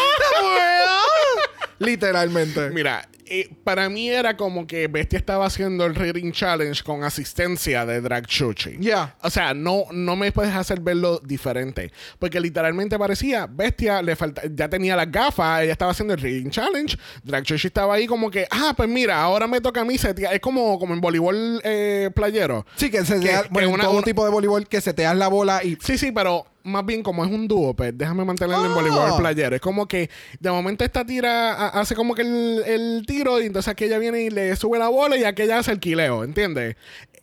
[1.78, 2.70] Literalmente.
[2.70, 7.86] Mira, eh, para mí era como que Bestia estaba haciendo el Reading Challenge con asistencia
[7.86, 8.76] de Drag Chuchi.
[8.80, 9.16] Ya.
[9.22, 11.92] O sea, no, no me puedes hacer verlo diferente.
[12.18, 16.50] Porque literalmente parecía, Bestia le falta, ya tenía las gafas, ella estaba haciendo el Reading
[16.50, 16.96] Challenge.
[17.22, 20.34] Drag Chuchi estaba ahí como que, ah, pues mira, ahora me toca a mí setear.
[20.34, 22.66] Es como, como en voleibol eh, playero.
[22.76, 24.92] Sí, que se Que- que bueno, en una- todo una- tipo de voleibol que se
[24.94, 28.24] te la bola y Sí, sí, pero más bien como es un dúo, pues déjame
[28.24, 28.74] mantenerlo en Ah.
[28.74, 29.56] voleibol playero.
[29.56, 30.08] Es como que
[30.38, 34.30] de momento esta tira hace como que el, el tiro y entonces aquella viene y
[34.30, 36.76] le sube la bola y aquella hace el quileo, ¿entiendes?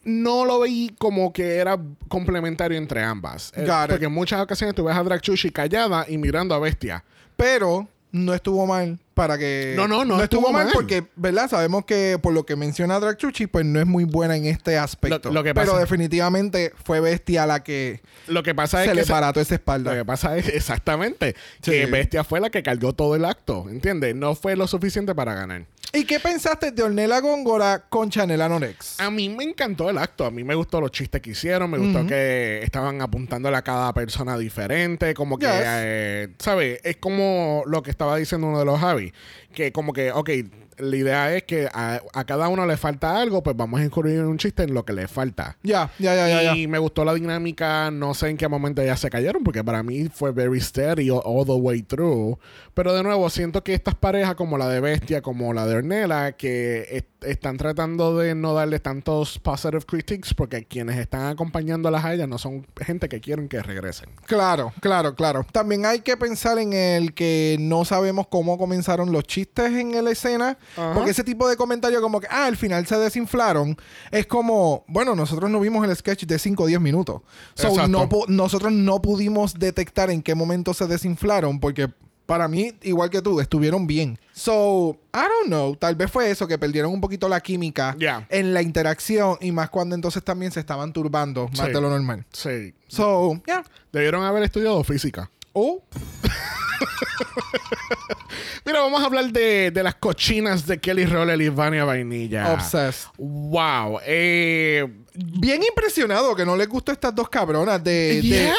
[0.04, 3.52] No lo veí como que era complementario entre ambas.
[3.56, 7.04] Eh, porque en muchas ocasiones tú ves a Drag Chuchi callada y mirando a Bestia.
[7.36, 10.74] pero no estuvo mal para que No, no, no estuvo, estuvo mal, mal.
[10.74, 14.36] porque verdad sabemos que por lo que menciona Drag Chuchi pues no es muy buena
[14.36, 18.56] en este aspecto Lo- lo que pero pasa- definitivamente fue bestia la que Lo que
[18.56, 19.06] pasa se es le que...
[19.08, 21.70] se- barató esa Lo espalda que pasa es exactamente Sí.
[21.72, 24.16] que Bestia fue la que cargó todo el acto, ¿entiendes?
[24.16, 25.66] No fue lo suficiente para ganar.
[25.94, 29.00] ¿Y qué pensaste de Ornella Góngora con Chanel Anorex?
[29.00, 30.26] A mí me encantó el acto.
[30.26, 31.70] A mí me gustó los chistes que hicieron.
[31.72, 35.14] Me gustó que estaban apuntándole a cada persona diferente.
[35.14, 35.54] Como que, Yes.
[35.66, 36.80] eh, ¿sabes?
[36.84, 39.12] Es como lo que estaba diciendo uno de los Javi.
[39.54, 40.30] Que como que, ok,
[40.80, 44.22] la idea es que a, a cada uno le falta algo, pues vamos a incluir
[44.22, 45.58] un chiste en lo que le falta.
[45.64, 46.56] ya ya ya ya, ya.
[46.56, 49.84] Y me gustó la dinámica, no sé en qué momento ya se cayeron, porque para
[49.84, 52.38] mí fue very steady all, all the way through.
[52.74, 56.32] Pero de nuevo, siento que estas parejas, como la de Bestia, como la de Ornella,
[56.34, 62.14] que est- están tratando de no darle tantos positive critiques, porque quienes están acompañándolas a
[62.14, 64.10] ellas no son gente que quieren que regresen.
[64.26, 65.46] Claro, claro, claro.
[65.52, 70.12] También hay que pensar en el que no sabemos cómo comenzaron los chistes en la
[70.12, 70.58] escena.
[70.78, 70.94] Ajá.
[70.94, 73.78] Porque ese tipo de comentario como que, ah, al final se desinflaron,
[74.12, 77.22] es como, bueno, nosotros no vimos el sketch de 5 o 10 minutos.
[77.56, 81.90] So, no nosotros no pudimos detectar en qué momento se desinflaron porque...
[82.26, 84.20] Para mí, igual que tú, estuvieron bien.
[84.34, 85.76] So, I don't know.
[85.76, 87.98] Tal vez fue eso, que perdieron un poquito la química
[88.30, 91.74] en la interacción y más cuando entonces también se estaban turbando más Sí.
[91.74, 92.28] de lo normal.
[92.32, 92.76] Sí.
[92.88, 93.64] So, yeah.
[93.92, 95.32] Debieron haber estudiado física.
[95.54, 95.84] Oh,
[98.66, 102.54] Mira, vamos a hablar de, de las cochinas de Kelly Roller y Vania Vainilla.
[102.54, 103.10] obsessed.
[103.18, 104.00] Wow.
[104.06, 108.52] Eh, Bien impresionado que no les gustó estas dos cabronas de...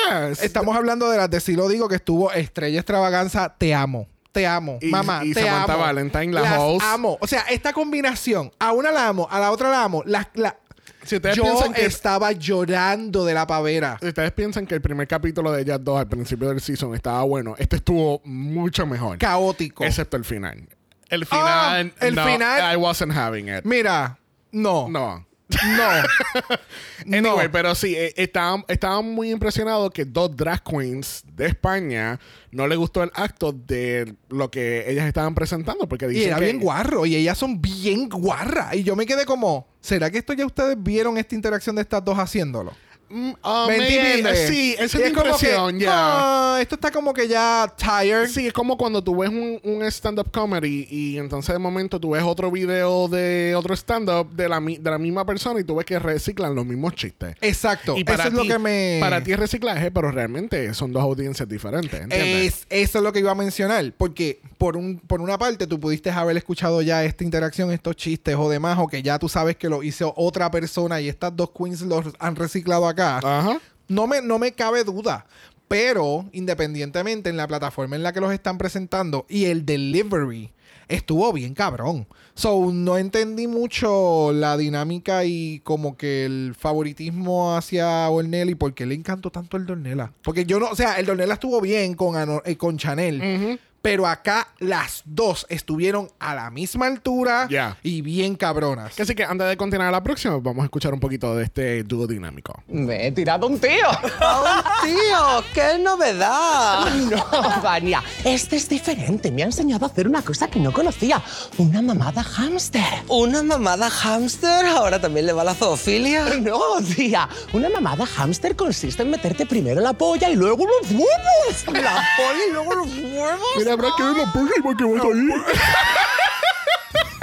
[0.42, 3.54] estamos hablando de las de Si lo digo que estuvo Estrella Extravaganza.
[3.56, 4.06] Te amo.
[4.32, 4.78] Te amo.
[4.82, 5.82] Y- Mamá, y te Samantha amo.
[5.82, 6.84] Valentine, la Las host.
[6.86, 7.18] amo.
[7.20, 8.52] O sea, esta combinación.
[8.58, 10.02] A una la amo, a la otra la amo.
[10.06, 10.56] La, la-
[11.04, 13.98] si ustedes Yo piensan que estaba llorando de la pavera.
[14.00, 17.22] Si ustedes piensan que el primer capítulo de Ellas 2 al principio del season estaba
[17.22, 19.18] bueno, este estuvo mucho mejor.
[19.18, 19.84] Caótico.
[19.84, 20.68] Excepto el final.
[21.08, 21.94] El Ah, final.
[22.00, 23.64] el no, final- I wasn't having it.
[23.64, 24.18] Mira,
[24.52, 24.88] no.
[24.88, 25.26] No.
[25.76, 27.16] No.
[27.18, 27.52] Anyway, No.
[27.52, 32.18] pero sí, eh, estaban, estaban muy impresionados que dos drag queens de España
[32.50, 35.88] no les gustó el acto de lo que ellas estaban presentando.
[35.88, 37.06] Porque Y dicen era que- bien guarro.
[37.06, 38.74] Y ellas son bien guarras.
[38.74, 42.04] Y yo me quedé como, ¿será que esto ya ustedes vieron esta interacción de estas
[42.04, 42.72] dos haciéndolo?
[43.10, 44.48] Mm, ah, ¿Me entiendes?
[44.48, 45.90] Sí, esa es mi impresión, ya.
[45.92, 48.28] "Ah, esto está como que ya tired.
[48.28, 52.10] Sí, es como cuando tú ves un, un stand-up comedy y entonces de momento tú
[52.10, 55.86] ves otro video de otro stand-up de la, de la misma persona y tú ves
[55.86, 57.34] que reciclan los mismos chistes.
[57.40, 57.96] Exacto.
[57.96, 58.98] Y para eso es lo que me.
[59.00, 62.46] Para ti es reciclaje, pero realmente son dos audiencias diferentes, ¿entiendes?
[62.46, 63.92] Es, eso es lo que iba a mencionar.
[63.98, 68.36] Porque por un, por una parte tú pudiste haber escuchado ya esta interacción, estos chistes
[68.38, 71.50] o demás, o que ya tú sabes que lo hizo otra persona y estas dos
[71.50, 72.99] queens los han reciclado acá.
[73.08, 73.60] Ajá.
[73.88, 75.26] No me, no me cabe duda.
[75.68, 80.52] Pero, independientemente en la plataforma en la que los están presentando y el delivery
[80.88, 82.06] estuvo bien cabrón.
[82.34, 88.74] So, no entendí mucho la dinámica y como que el favoritismo hacia Ornella y por
[88.74, 90.12] qué le encantó tanto el Dornella.
[90.22, 93.58] Porque yo no, o sea, el Dornella estuvo bien con, eh, con Chanel.
[93.82, 97.76] Pero acá las dos estuvieron a la misma altura Ya.
[97.82, 98.98] y bien cabronas.
[99.00, 101.82] Así que antes de continuar a la próxima, vamos a escuchar un poquito de este
[101.84, 102.62] dúo dinámico.
[102.68, 103.70] Me he tirado un tío.
[104.02, 105.44] ¡Un tío!
[105.54, 106.86] ¡Qué novedad!
[107.10, 107.24] No,
[107.62, 109.30] Vania, este es diferente.
[109.32, 111.22] Me ha enseñado a hacer una cosa que no conocía.
[111.58, 112.82] Una mamada hámster.
[113.08, 114.66] ¿Una mamada hámster?
[114.66, 116.24] ¿Ahora también le va la zoofilia?
[116.40, 116.60] No,
[116.96, 117.28] tía.
[117.52, 121.66] Una mamada hámster consiste en meterte primero la polla y luego los huevos.
[121.82, 123.69] ¿La polla y luego los huevos?
[123.70, 125.28] Habrá que ver la próxima que vas ahí.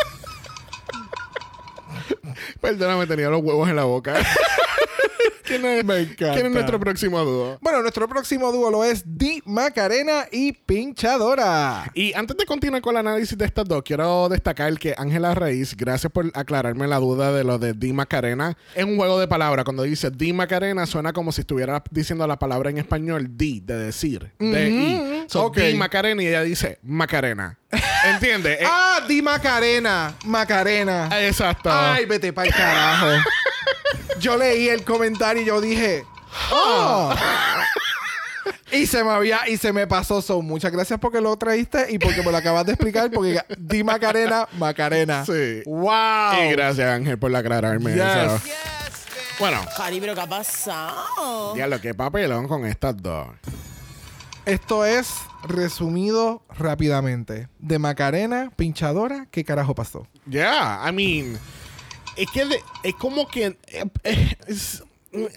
[2.61, 4.15] Perdóname, tenía los huevos en la boca.
[5.47, 5.85] ¿Quién es.
[6.17, 7.57] ¿Quién es nuestro próximo dúo?
[7.61, 11.89] Bueno, nuestro próximo dúo lo es Di Macarena y Pinchadora.
[11.93, 15.75] Y antes de continuar con el análisis de estas dos, quiero destacar que Ángela Reis,
[15.77, 18.57] gracias por aclararme la duda de lo de Di Macarena.
[18.75, 19.63] Es un juego de palabras.
[19.63, 23.77] Cuando dice Di Macarena, suena como si estuviera diciendo la palabra en español Di, de
[23.77, 24.31] decir.
[24.39, 25.23] De I.
[25.27, 25.59] So, Ok.
[25.59, 27.57] Di Macarena y ella dice Macarena.
[28.05, 28.61] ¿Entiendes?
[28.61, 30.13] Eh, Ah, Di Macarena.
[30.25, 31.09] Macarena.
[31.21, 31.69] Exacto.
[31.71, 33.07] Ay, vete para el carajo.
[34.19, 36.05] Yo leí el comentario y yo dije,
[36.51, 37.13] "Oh".
[38.71, 40.21] Y se me había, y se me pasó.
[40.21, 43.09] So, muchas gracias porque lo traíste y porque me lo acabas de explicar.
[43.11, 45.25] Porque di Macarena, Macarena.
[45.25, 45.61] Sí.
[45.65, 46.43] Wow.
[46.43, 48.01] Y gracias, Ángel, por aclararme Yes.
[48.03, 48.41] eso.
[49.39, 51.55] Bueno, Cari, ¿pero qué ha pasado?
[51.55, 53.27] ya lo que papelón con estas dos.
[54.47, 55.09] Esto es
[55.43, 57.49] resumido rápidamente.
[57.59, 60.07] De Macarena, pinchadora, ¿qué carajo pasó?
[60.29, 61.37] Yeah, I mean,
[62.15, 65.27] es que de- es como que eh, eh, es- eh,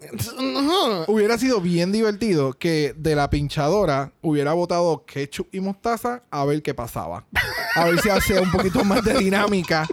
[0.00, 1.04] es- ajá.
[1.08, 6.62] Hubiera sido bien divertido que de la pinchadora hubiera botado ketchup y mostaza a ver
[6.62, 7.24] qué pasaba.
[7.76, 9.86] A ver si hacía un poquito más de dinámica.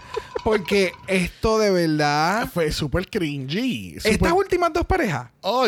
[0.46, 2.48] Porque esto de verdad.
[2.54, 3.96] fue súper cringy.
[3.96, 5.32] Estas últimas dos parejas.
[5.42, 5.66] oh,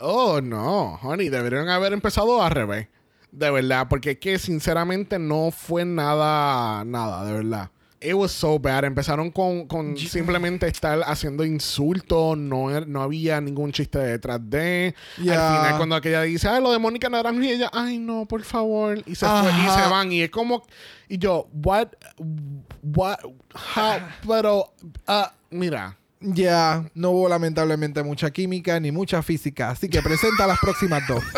[0.00, 2.88] oh, no, honey, deberían haber empezado al revés.
[3.32, 7.70] De verdad, porque es que sinceramente no fue nada, nada, de verdad.
[8.00, 8.84] It was so bad.
[8.84, 12.38] Empezaron con, con simplemente estar haciendo insultos.
[12.38, 14.94] No, er- no había ningún chiste detrás de.
[15.20, 15.32] Ya.
[15.50, 18.42] Al final, cuando aquella dice, ay, lo de Mónica Naranjo, y ella, ay, no, por
[18.44, 19.02] favor.
[19.06, 20.12] Y se fue, y se van.
[20.12, 20.64] Y es como.
[21.08, 21.88] Y yo, what?
[22.82, 23.18] What?
[23.76, 23.98] How?
[24.26, 24.72] Pero,
[25.06, 25.96] ah, mira.
[26.20, 29.70] Ya no hubo lamentablemente mucha química ni mucha física.
[29.70, 31.22] Así que presenta las próximas dos.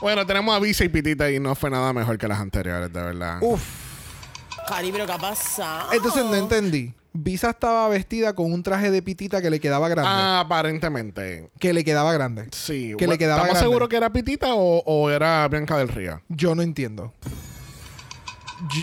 [0.00, 3.02] Bueno, tenemos a Visa y Pitita y no fue nada mejor que las anteriores, de
[3.02, 3.38] verdad.
[3.42, 3.89] Uf.
[4.68, 5.92] Cari, ¿pero qué ha pasado?
[5.92, 6.94] Entonces no entendí.
[7.12, 10.08] Visa estaba vestida con un traje de pitita que le quedaba grande.
[10.12, 11.50] Ah, aparentemente.
[11.58, 12.46] Que le quedaba grande.
[12.52, 12.94] Sí.
[12.96, 13.68] Que le quedaba ¿Estamos grande.
[13.68, 16.22] seguros que era Pitita o, o era Bianca del Río?
[16.28, 17.12] Yo no entiendo.
[18.72, 18.82] Yo,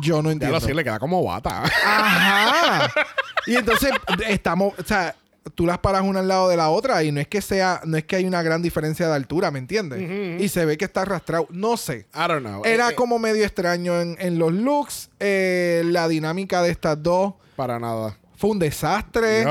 [0.00, 0.56] yo no Ya entiendo.
[0.58, 1.62] lo sé, le queda como bata.
[1.64, 2.90] Ajá.
[3.48, 3.92] Y entonces
[4.26, 5.14] estamos, o sea,
[5.54, 7.96] tú las paras una al lado de la otra y no es que sea, no
[7.96, 10.40] es que hay una gran diferencia de altura, ¿me entiendes?
[10.40, 11.46] Y se ve que está arrastrado.
[11.50, 12.06] No sé.
[12.14, 12.62] I don't know.
[12.64, 15.10] Era Eh, eh, como medio extraño en, en los looks.
[15.20, 18.16] eh, la dinámica de estas dos Para nada.
[18.36, 19.44] fue un desastre.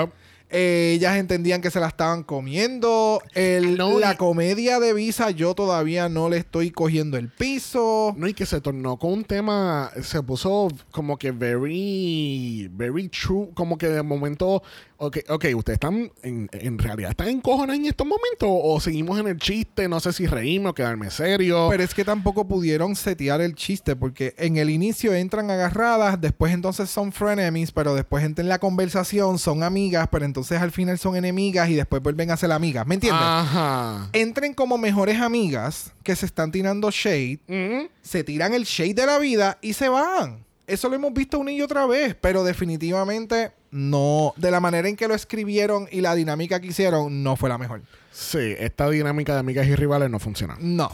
[0.58, 3.22] Eh, ellas entendían que se la estaban comiendo.
[3.34, 8.13] El- No, la y- comedia de Visa, yo todavía no le estoy cogiendo el piso.
[8.18, 13.50] No, y que se tornó con un tema, se puso como que very, very true,
[13.54, 14.63] como que de momento,
[14.98, 19.28] ok, ok, ustedes están, en, en realidad están encojonados en estos momentos o seguimos en
[19.28, 21.68] el chiste, no sé si reírme o quedarme serio.
[21.70, 26.54] Pero es que tampoco pudieron setear el chiste porque en el inicio entran agarradas, después
[26.54, 30.97] entonces son frenemies, pero después entran en la conversación, son amigas, pero entonces al final
[30.99, 32.86] son enemigas y después vuelven a ser amigas.
[32.88, 33.21] ¿Me entiendes?
[33.23, 34.10] Ajá.
[34.13, 37.88] Entren como mejores amigas que se están tirando shade, Mm.
[38.01, 40.45] se tiran el shade de la vida y se van.
[40.67, 44.34] Eso lo hemos visto una y otra vez, pero definitivamente no.
[44.38, 47.58] De la manera en que lo escribieron y la dinámica que hicieron, no fue la
[47.58, 47.81] mejor.
[48.15, 50.56] Sí, esta dinámica de amigas y rivales no funciona.
[50.60, 50.89] No.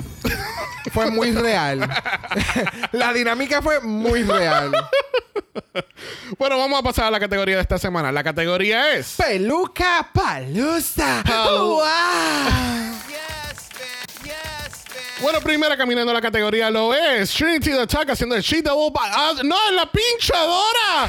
[0.92, 1.88] fue muy real.
[2.94, 4.72] la dinámica fue muy real.
[6.40, 8.12] Bueno, vamos a pasar a la categoría de esta semana.
[8.12, 9.16] La categoría es.
[9.18, 11.22] Peluca palusa.
[11.24, 11.84] Pal- ¡Wow!
[15.22, 19.34] Bueno, primera caminando la categoría lo es Trinity the Attack haciendo el She Double ah,
[19.44, 21.08] No, es la pinchadora.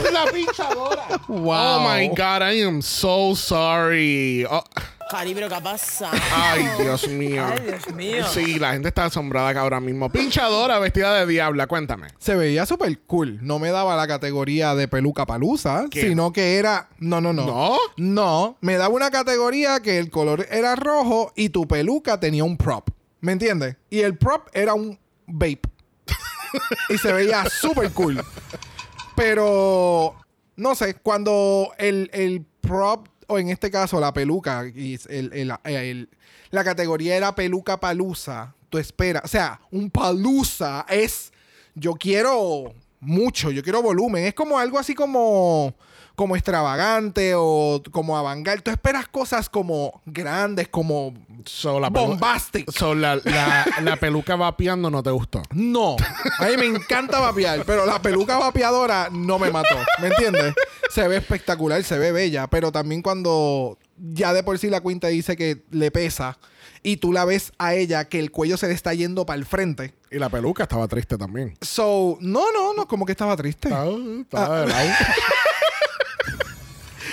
[0.00, 1.06] Es la pinchadora.
[1.28, 1.48] Wow.
[1.48, 4.44] Oh my God, I am so sorry.
[4.50, 4.64] Oh,
[5.08, 6.10] Cari, pero ¿qué pasa?
[6.34, 7.44] ay, Dios mío.
[7.46, 8.26] Ay, Dios mío.
[8.28, 10.10] Sí, la gente está asombrada acá ahora mismo.
[10.10, 12.08] Pinchadora vestida de diabla, cuéntame.
[12.18, 13.38] Se veía súper cool.
[13.40, 16.02] No me daba la categoría de peluca palusa, ¿Qué?
[16.08, 16.88] sino que era.
[16.98, 17.46] No, no, no.
[17.46, 17.76] ¿No?
[17.96, 22.56] No, me daba una categoría que el color era rojo y tu peluca tenía un
[22.56, 22.88] prop.
[23.20, 23.76] ¿Me entiendes?
[23.90, 25.62] Y el prop era un vape.
[26.88, 28.20] y se veía súper cool.
[29.14, 30.14] Pero,
[30.56, 35.52] no sé, cuando el, el prop, o en este caso la peluca, y el- el-
[35.64, 36.08] el-
[36.50, 39.24] la categoría era peluca palusa, tú esperas.
[39.24, 41.32] O sea, un palusa es.
[41.74, 44.24] Yo quiero mucho, yo quiero volumen.
[44.24, 45.74] Es como algo así como.
[46.16, 48.62] Como extravagante o como avangar.
[48.62, 51.14] Tú esperas cosas como grandes, como
[51.46, 52.70] So, la bombastic.
[52.72, 55.42] So, la, la, la peluca vapeando no te gustó.
[55.52, 55.96] No.
[56.38, 59.76] A mí me encanta vapear, pero la peluca vapeadora no me mató.
[60.00, 60.54] ¿Me entiendes?
[60.90, 65.08] Se ve espectacular, se ve bella, pero también cuando ya de por sí la cuenta
[65.08, 66.38] dice que le pesa
[66.82, 69.46] y tú la ves a ella que el cuello se le está yendo para el
[69.46, 69.94] frente.
[70.10, 71.56] Y la peluca estaba triste también.
[71.60, 73.68] So, no, no, no, como que estaba triste.
[73.68, 74.90] Estaba, estaba de lado.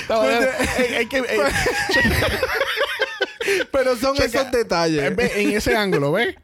[0.09, 1.39] Ey, hay que- ey,
[3.71, 4.41] Pero son checa.
[4.41, 5.13] esos detalles.
[5.35, 6.35] En ese ángulo, ¿ves?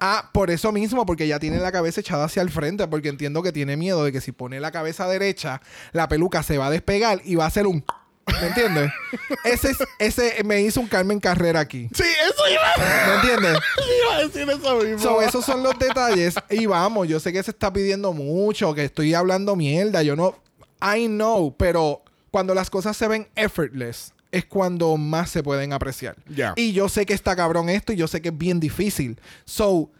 [0.00, 3.42] Ah, por eso mismo, porque ya tiene la cabeza echada hacia el frente, porque entiendo
[3.42, 5.60] que tiene miedo de que si pone la cabeza derecha,
[5.92, 7.84] la peluca se va a despegar y va a hacer un...
[8.40, 8.90] ¿Me entiendes?
[9.44, 11.88] ese, es- ese me hizo un Carmen Carrera aquí.
[11.94, 13.58] Sí, eso iba, ¿Me entiendes?
[14.04, 14.98] iba a decir eso mismo.
[14.98, 16.34] So, esos son los detalles.
[16.50, 20.02] Y vamos, yo sé que se está pidiendo mucho, que estoy hablando mierda.
[20.02, 20.36] Yo no.
[20.82, 26.16] I know, pero cuando las cosas se ven effortless, es cuando más se pueden apreciar.
[26.56, 29.18] Y yo sé que está cabrón esto y yo sé que es bien difícil.
[29.44, 29.90] So,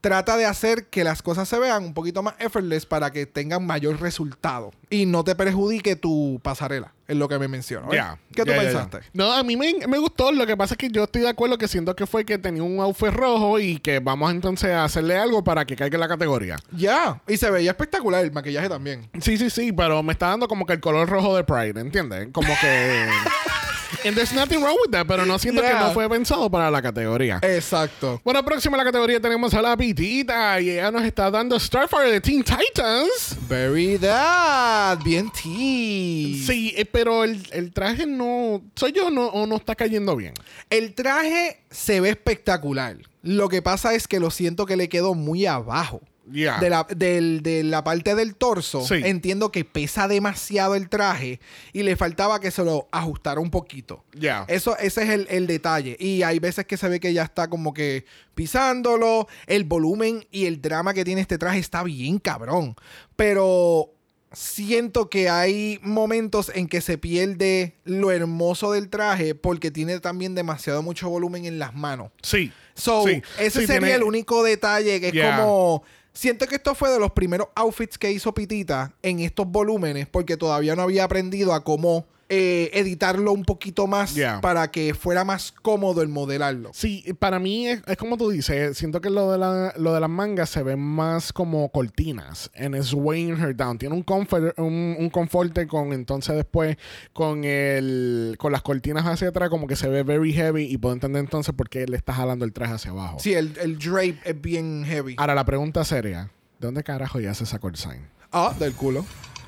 [0.00, 3.66] trata de hacer que las cosas se vean un poquito más effortless para que tengan
[3.66, 4.72] mayor resultado.
[4.88, 7.92] Y no te perjudique tu pasarela, es lo que me menciono.
[7.92, 8.18] Ya.
[8.34, 8.98] ¿Qué tú pensaste?
[9.12, 10.32] No, a mí me, me gustó.
[10.32, 12.62] Lo que pasa es que yo estoy de acuerdo que siento que fue que tenía
[12.62, 16.08] un outfit rojo y que vamos entonces a hacerle algo para que caiga en la
[16.08, 16.56] categoría.
[16.72, 17.20] Ya.
[17.28, 19.08] Y se veía espectacular el maquillaje también.
[19.20, 22.28] Sí, sí, sí, pero me está dando como que el color rojo de Pride, ¿entiendes?
[22.32, 23.08] Como que.
[24.04, 25.72] And there's nothing wrong with that, pero no siento Yeah.
[25.72, 27.38] que no fue pensado para la categoría.
[27.42, 28.20] Exacto.
[28.24, 32.10] Bueno, próxima a la categoría tenemos a la Pitita y ella nos está dando Starfire
[32.10, 33.36] de Teen Titans.
[33.48, 34.98] Very that.
[35.04, 36.36] Bien tea.
[36.46, 38.62] Sí, eh, pero el, el traje no.
[38.74, 40.34] ¿Soy yo no, o no está cayendo bien?
[40.70, 42.96] El traje se ve espectacular.
[43.22, 46.00] Lo que pasa es que lo siento que le quedó muy abajo.
[46.28, 46.58] Ya.
[46.58, 48.94] De, la, del- de la parte del torso, Sí.
[49.04, 51.38] entiendo que pesa demasiado el traje
[51.72, 54.04] y le faltaba que se lo ajustara un poquito.
[54.12, 54.44] Ya.
[54.48, 55.96] Eso, ese es el, el detalle.
[56.00, 59.28] Y hay veces que se ve que ya está como que pisándolo.
[59.46, 62.74] El volumen y el drama que tiene este traje está bien cabrón.
[63.14, 63.92] Pero
[64.32, 70.34] siento que hay momentos en que se pierde lo hermoso del traje porque tiene también
[70.34, 72.10] demasiado mucho volumen en las manos.
[72.22, 72.52] Sí.
[72.74, 73.22] So, Sí.
[73.38, 75.38] ese Sí, sería tiene- el único detalle que es Yeah.
[75.38, 75.82] como.
[76.16, 80.38] Siento que esto fue de los primeros outfits que hizo Pitita en estos volúmenes, porque
[80.38, 84.40] todavía no había aprendido a cómo eh, editarlo un poquito más Yeah.
[84.40, 86.70] para que fuera más cómodo el modelarlo.
[86.74, 90.00] Sí, para mí es, es como tú dices, siento que lo de, la, lo de
[90.00, 92.50] las mangas se ven más como cortinas.
[92.56, 93.78] And it's weighing her down.
[93.78, 96.76] Tiene un comfort, un, un conforte con entonces después
[97.12, 100.94] con el con las cortinas hacia atrás como que se ve very heavy y puedo
[100.94, 103.18] entender entonces por qué le está jalando el traje hacia abajo.
[103.20, 105.14] Sí, el, el drape es bien heavy.
[105.18, 108.08] Ahora la pregunta seria, ¿de dónde carajo ya se sacó el sign?
[108.32, 109.04] Ah, del culo.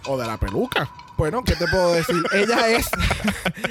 [0.06, 0.88] ¿O de la peluca?
[1.18, 2.16] Bueno, ¿qué te puedo decir?
[2.32, 2.88] ella es.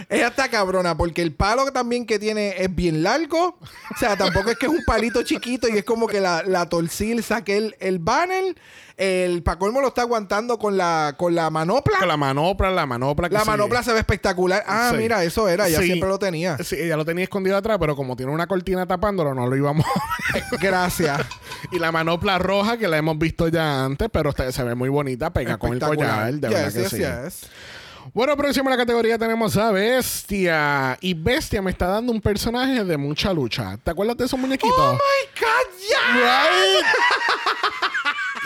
[0.10, 3.58] ella está cabrona porque el palo también que tiene es bien largo.
[3.62, 6.68] O sea, tampoco es que es un palito chiquito y es como que la, la
[6.68, 8.56] torcil saque el, el banner.
[8.98, 12.00] El Pacolmo lo está aguantando con la, con la manopla.
[12.00, 14.64] Con la manopla, la manopla que La manopla se ve espectacular.
[14.68, 14.98] Ah, Sí.
[14.98, 15.68] mira, eso era.
[15.68, 15.86] Ella Sí.
[15.86, 16.58] siempre lo tenía.
[16.64, 19.86] Sí, ella lo tenía escondido atrás, pero como tiene una cortina tapándolo, no lo íbamos
[19.86, 20.56] a.
[20.62, 21.22] Gracias.
[21.72, 25.32] Y la manopla roja que la hemos visto ya antes, pero se ve muy bonita,
[25.34, 27.37] pega con el collar, de verdad Yes, que yes, sí.
[28.14, 30.98] Bueno, próximo a la categoría tenemos a Bestia.
[31.02, 33.78] Y Bestia me está dando un personaje de mucha lucha.
[33.84, 34.76] ¿Te acuerdas de esos muñequitos?
[34.78, 35.80] ¡Oh, my God!
[35.90, 36.14] ¡Ya!
[36.14, 36.86] Right?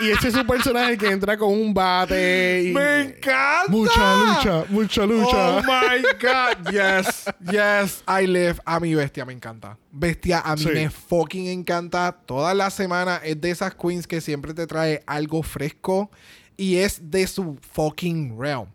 [0.00, 2.62] y ese es un personaje que entra con un bate.
[2.64, 2.72] Y...
[2.72, 3.64] ¡Me encanta!
[3.68, 5.56] Mucha lucha, mucha lucha.
[5.58, 6.70] Oh my God.
[6.72, 7.24] Yes.
[7.50, 8.02] Yes.
[8.08, 8.56] I live.
[8.64, 9.78] A mi bestia me encanta.
[9.92, 10.68] Bestia a mí Sí.
[10.70, 12.10] me fucking encanta.
[12.26, 16.10] Toda la semana es de esas queens que siempre te trae algo fresco
[16.56, 18.66] y es de su fucking realm.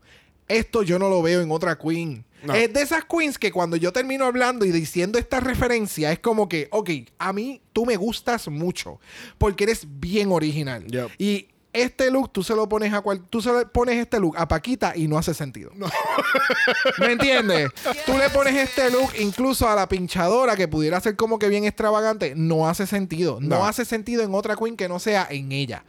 [0.47, 2.25] Esto yo no lo veo en otra queen.
[2.43, 2.53] No.
[2.53, 6.47] Es de esas queens que cuando yo termino hablando y diciendo esta referencia, es como
[6.47, 8.99] que, ok, a mí tú me gustas mucho
[9.37, 10.85] porque eres bien original.
[10.85, 11.09] Yep.
[11.17, 11.47] Y
[11.81, 14.47] este look tú se lo pones a cual, tú se le pones este look a
[14.47, 15.71] Paquita y no hace sentido.
[16.99, 17.69] ¿Me entiendes?
[18.05, 21.65] Tú le pones este look incluso a la pinchadora que pudiera ser como que bien
[21.65, 23.39] extravagante, no hace sentido.
[23.41, 23.65] No, No.
[23.65, 25.83] hace sentido en otra queen que no sea en ella.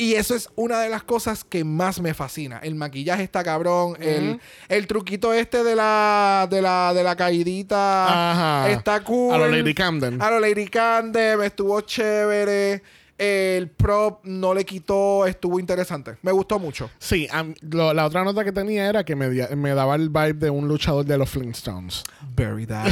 [0.00, 2.60] Y eso es una de las cosas que más me fascina.
[2.62, 3.96] El maquillaje está cabrón.
[4.00, 8.30] el, el truquito este de la, de la, de la caidita
[8.62, 8.70] Ajá.
[8.70, 9.34] está cool.
[9.34, 10.22] A lo Lady Camden.
[10.22, 11.42] A lo Lady Camden.
[11.42, 12.80] Estuvo chévere.
[13.18, 15.26] El prop no le quitó.
[15.26, 16.16] Estuvo interesante.
[16.22, 16.88] Me gustó mucho.
[16.98, 17.28] Sí,
[17.62, 20.68] lo- la otra nota que tenía era que me, me daba el vibe de un
[20.68, 22.04] luchador de los Flintstones.
[22.36, 22.86] Very that.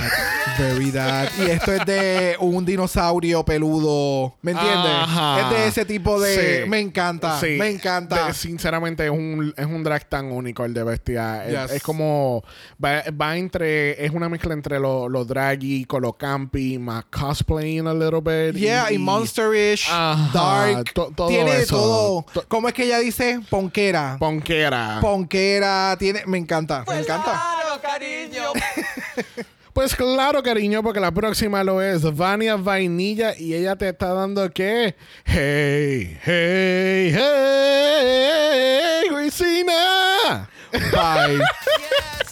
[0.58, 1.28] Very that.
[1.38, 4.34] Y esto es de un dinosaurio peludo.
[4.42, 4.92] ¿Me entiendes?
[4.92, 5.40] Ajá.
[5.42, 6.62] Es de ese tipo de.
[6.64, 6.68] Sí.
[6.68, 7.38] Me encanta.
[7.40, 7.56] Sí.
[7.58, 8.26] Me encanta.
[8.26, 11.44] De- sinceramente, es un, es un drag tan único el de Bestia.
[11.46, 11.76] Es- Yes.
[11.76, 12.42] Es, como.
[12.84, 14.04] Va, va entre.
[14.04, 18.56] Es una mezcla entre lo, lo draggy con lo campy, más cosplaying a little bit.
[18.60, 20.92] Yeah, y, Monsterish, Ajá, Dark.
[20.92, 22.24] to- todo tiene de todo.
[22.32, 23.40] To- ¿Cómo es que ella dice?
[23.50, 24.16] Ponquera.
[24.18, 24.98] Ponquera.
[25.00, 25.96] Ponquera.
[25.98, 26.22] Tiene.
[26.26, 26.84] Me encanta.
[26.88, 27.32] Me encanta.
[27.32, 28.42] Claro, cariño.
[29.72, 34.50] Pues claro, cariño, porque la próxima lo es Vania Vainilla y ella te está dando
[34.50, 34.96] que.
[35.26, 40.48] Hey, hey, hey, Cristina.
[40.72, 41.40] Bye.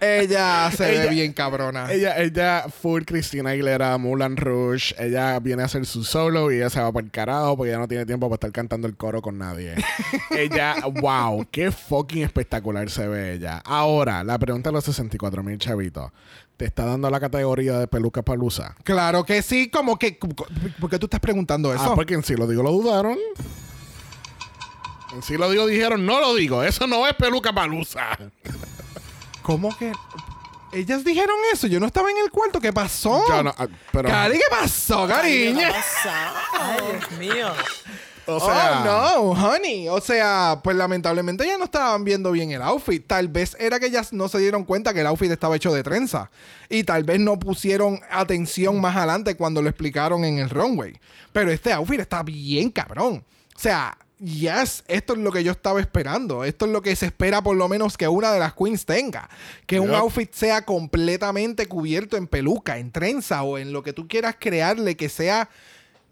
[0.00, 1.92] Ella se ve bien cabrona.
[1.92, 4.94] Ella, ella, full Cristina Aguilera, Mulan Rouge.
[4.98, 7.78] Ella viene a hacer su solo y ella se va por el carajo porque ella
[7.78, 9.74] no tiene tiempo para estar cantando el coro con nadie.
[10.30, 13.62] ella, wow, qué fucking espectacular se ve ella.
[13.64, 16.10] Ahora, la pregunta de los 64 mil chavitos.
[16.56, 18.74] ¿Te está dando la categoría de peluca palusa?
[18.82, 20.18] Claro que sí, como que.
[20.80, 21.92] ¿Por qué tú estás preguntando eso?
[21.92, 23.18] Ah, porque en sí lo digo, lo dudaron.
[25.14, 26.62] En sí lo digo, dijeron, no lo digo.
[26.62, 28.18] Eso no es peluca palusa.
[29.46, 29.92] ¿Cómo que.?
[30.72, 31.68] Ellas dijeron eso.
[31.68, 32.60] Yo no estaba en el cuarto.
[32.60, 33.22] ¿Qué pasó?
[33.28, 35.68] Yo no, ah, pero, Cari, ¿qué pasó, cariño?
[36.52, 37.52] Ay, Dios mío.
[38.26, 39.88] o sea, oh, no, honey.
[39.88, 43.06] O sea, pues lamentablemente ya no estaban viendo bien el outfit.
[43.06, 45.84] Tal vez era que ellas no se dieron cuenta que el outfit estaba hecho de
[45.84, 46.28] trenza.
[46.68, 50.98] Y tal vez no pusieron atención más adelante cuando lo explicaron en el runway.
[51.32, 53.24] Pero este outfit está bien cabrón.
[53.54, 56.44] O sea, yes, esto es lo que yo estaba esperando.
[56.44, 59.28] Esto es lo que se espera por lo menos que una de las queens tenga.
[59.66, 64.08] Que un outfit sea completamente cubierto en peluca, en trenza o en lo que tú
[64.08, 65.48] quieras crearle que sea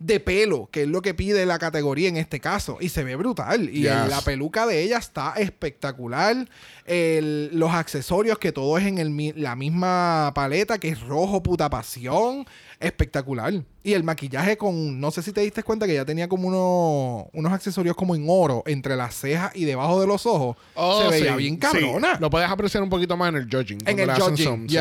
[0.01, 2.77] de pelo, que es lo que pide la categoría en este caso.
[2.81, 3.71] Y se ve brutal.
[3.71, 3.93] Y Yes.
[3.93, 6.49] el- la peluca de ella está espectacular.
[6.85, 11.71] El- los accesorios, que todo es en el la misma paleta, que es rojo, puta
[11.71, 12.45] pasión.
[12.87, 13.53] Espectacular.
[13.83, 17.29] Y el maquillaje con, no sé si te diste cuenta que ella tenía como uno-
[17.33, 20.57] unos accesorios como en oro entre las cejas y debajo de los ojos.
[20.75, 21.61] Oh, se veía sí, bien sí.
[21.61, 22.19] cabrona.
[22.21, 23.79] Lo puedes apreciar un poquito más en el judging.
[23.87, 24.77] En el judging, sí.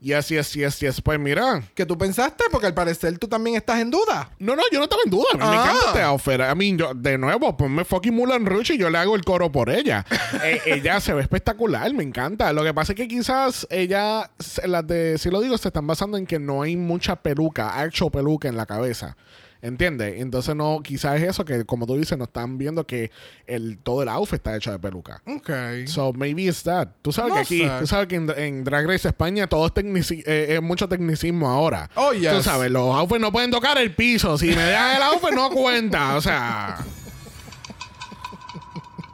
[0.00, 0.28] Yes.
[0.28, 1.00] Yes, yes, yes.
[1.00, 1.62] Pues mira.
[1.74, 2.44] ¿Qué tú pensaste?
[2.50, 4.30] Porque al parecer tú también estás en duda.
[4.38, 5.26] No, no, yo no estaba en duda.
[5.34, 5.62] Mí me Ah.
[5.64, 6.40] encanta este outfit.
[6.40, 9.50] I mean, yo, de nuevo, ponme fucking Mulan Rouge y yo le hago el coro
[9.52, 10.04] por ella.
[10.42, 12.52] Eh, ella se ve espectacular, me encanta.
[12.52, 14.30] Lo que pasa es que quizás ella,
[14.64, 18.10] las de, si lo digo, se están basando en que no hay mucha peluca, actual
[18.10, 19.16] peluca en la cabeza.
[19.62, 20.14] ¿Entiendes?
[20.20, 23.10] Entonces no, quizás es eso que como tú dices, no están viendo que
[23.46, 25.22] el, todo el outfit está hecho de peluca.
[25.26, 25.50] Ok.
[25.86, 26.88] So maybe it's that.
[27.02, 27.70] Tú sabes No que aquí, sé.
[27.80, 31.48] tú sabes que en, en Drag Race España todo es, tecnici- eh, es mucho tecnicismo
[31.50, 31.90] ahora.
[31.94, 32.32] Oh, yes.
[32.32, 34.38] Tú sabes, los outfits no pueden tocar el piso.
[34.38, 36.16] Si me dejan el outfit no cuenta.
[36.16, 36.78] O sea.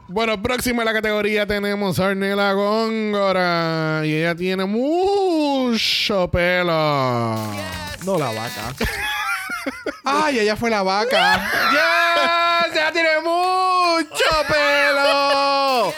[0.09, 4.01] Bueno, próxima en la categoría tenemos a Arnela Góngora.
[4.05, 7.35] Y ella tiene mucho pelo.
[8.05, 8.73] No la vaca.
[10.03, 11.49] Ay, ella fue la vaca.
[11.71, 12.73] ¡Yes!
[12.73, 15.93] ¡Ella tiene mucho pelo!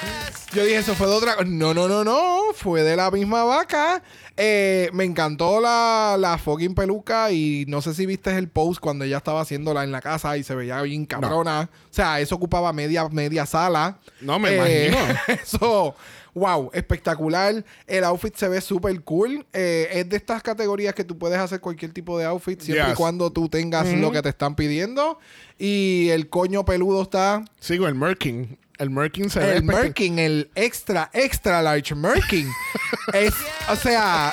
[0.51, 1.35] Yo dije, eso fue de otra.
[1.45, 2.41] No, no, no, no.
[2.55, 4.01] Fue de la misma vaca.
[4.35, 7.31] Eh, me encantó la, la fucking peluca.
[7.31, 10.43] Y no sé si viste el post cuando ella estaba haciéndola en la casa y
[10.43, 11.69] se veía bien cabrona.
[11.71, 13.99] O sea, eso ocupaba media, media sala.
[14.21, 15.19] No, me Eh, imagino.
[15.43, 15.95] Eso,
[16.33, 17.63] wow, espectacular.
[17.87, 19.45] El outfit se ve súper cool.
[19.53, 22.95] Eh, es de estas categorías que tú puedes hacer cualquier tipo de outfit siempre y
[22.95, 25.19] cuando tú tengas lo que te están pidiendo.
[25.57, 27.43] Y el coño peludo está.
[27.59, 28.57] Sigo el Merkin.
[28.79, 32.49] El Merkin se ve El Merkin, el extra, extra large Merkin.
[33.13, 33.33] es,
[33.69, 34.31] o sea,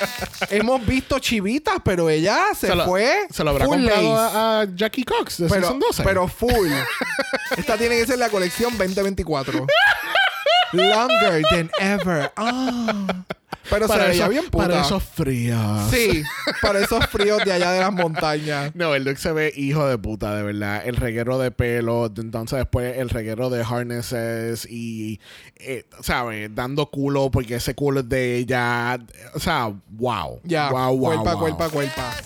[0.49, 3.27] hemos visto chivitas, pero ella se, lo, fue.
[3.29, 6.03] Se lo habrá full comprado a Jackie Cox de pero, Season 12.
[6.03, 6.71] pero full.
[7.57, 9.67] Esta tiene que ser la colección 2024.
[10.73, 12.31] Longer than ever.
[12.35, 13.23] Ah.
[13.69, 14.67] Pero se veía bien puta.
[14.67, 15.91] Para esos fríos.
[15.91, 16.23] Sí,
[16.61, 18.73] para esos fríos de allá de las montañas.
[18.75, 20.83] No, el look se ve hijo de puta, de verdad.
[20.85, 25.19] El reguero de pelo, entonces después el reguero de harnesses y,
[25.57, 26.53] eh, ¿sabes?
[26.53, 28.99] Dando culo porque ese culo es de ella.
[29.33, 30.39] O sea, wow.
[30.43, 31.39] Ya, wow, wow, cuerpa, wow.
[31.41, 32.16] cuerpa, cuerpa.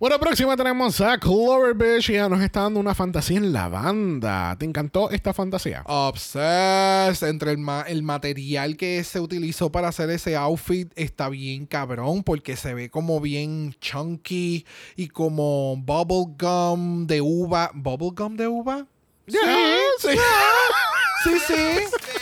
[0.00, 3.68] Bueno, próxima tenemos a Clover Beach y ella nos está dando una fantasía en la
[3.68, 4.54] banda.
[4.56, 5.82] ¿Te encantó esta fantasía?
[5.86, 7.26] Obsessed.
[7.28, 12.22] Entre el, ma- el material que se utilizó para hacer ese outfit está bien cabrón
[12.22, 17.72] porque se ve como bien chunky y como bubble gum de uva.
[17.74, 18.86] ¿Bubble gum de uva?
[19.26, 19.40] Ya,
[19.98, 20.08] sí.
[21.24, 21.54] Sí, sí.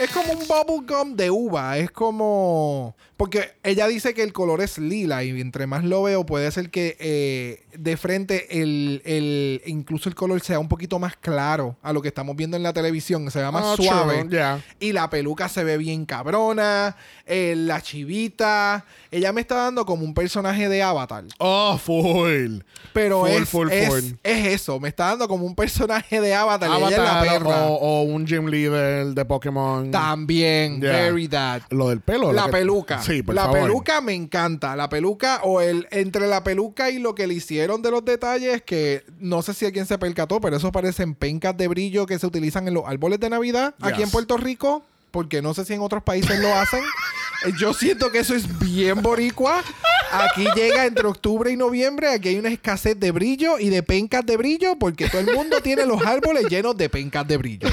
[0.01, 1.77] Es como un bubble gum de uva.
[1.77, 2.97] Es como.
[3.17, 6.69] Porque ella dice que el color es lila y entre más lo veo, puede ser
[6.71, 11.95] que eh, de frente el, el- incluso el color sea un poquito más claro a
[11.95, 13.31] lo que estamos viendo en la televisión.
[13.31, 14.25] Se vea más Ah, suave.
[14.25, 14.41] true.
[14.81, 16.95] Y la peluca se ve bien cabrona.
[17.29, 18.85] eh, la chivita.
[19.11, 21.25] Ella me está dando como un personaje de Avatar.
[21.39, 22.59] Oh, full.
[22.93, 24.05] Pero Full, es, full, es, full.
[24.23, 24.79] es eso.
[24.79, 26.69] Me está dando como un personaje de Avatar.
[26.71, 27.67] ella es la Avatar perra.
[27.67, 29.91] o, o un gym leader de Pokémon.
[29.91, 30.81] También.
[30.81, 30.93] Yeah.
[30.93, 31.63] Very that.
[31.71, 32.33] Lo del pelo.
[32.33, 33.03] La que- peluca.
[33.07, 33.63] Sí, por la favor.
[33.63, 34.75] peluca me encanta.
[34.77, 38.63] La peluca o el entre la peluca y lo que le hicieron de los detalles
[38.63, 42.27] que no sé si alguien se percató, pero eso parecen pencas de brillo que se
[42.27, 45.81] utilizan en los árboles de Navidad aquí en Puerto Rico, porque no sé si en
[45.81, 46.83] otros países lo hacen.
[47.59, 49.63] Yo siento que eso es bien boricua.
[50.11, 52.09] Aquí llega entre octubre y noviembre.
[52.09, 55.61] Aquí hay una escasez de brillo y de pencas de brillo porque todo el mundo
[55.61, 57.69] tiene los árboles llenos de pencas de brillo.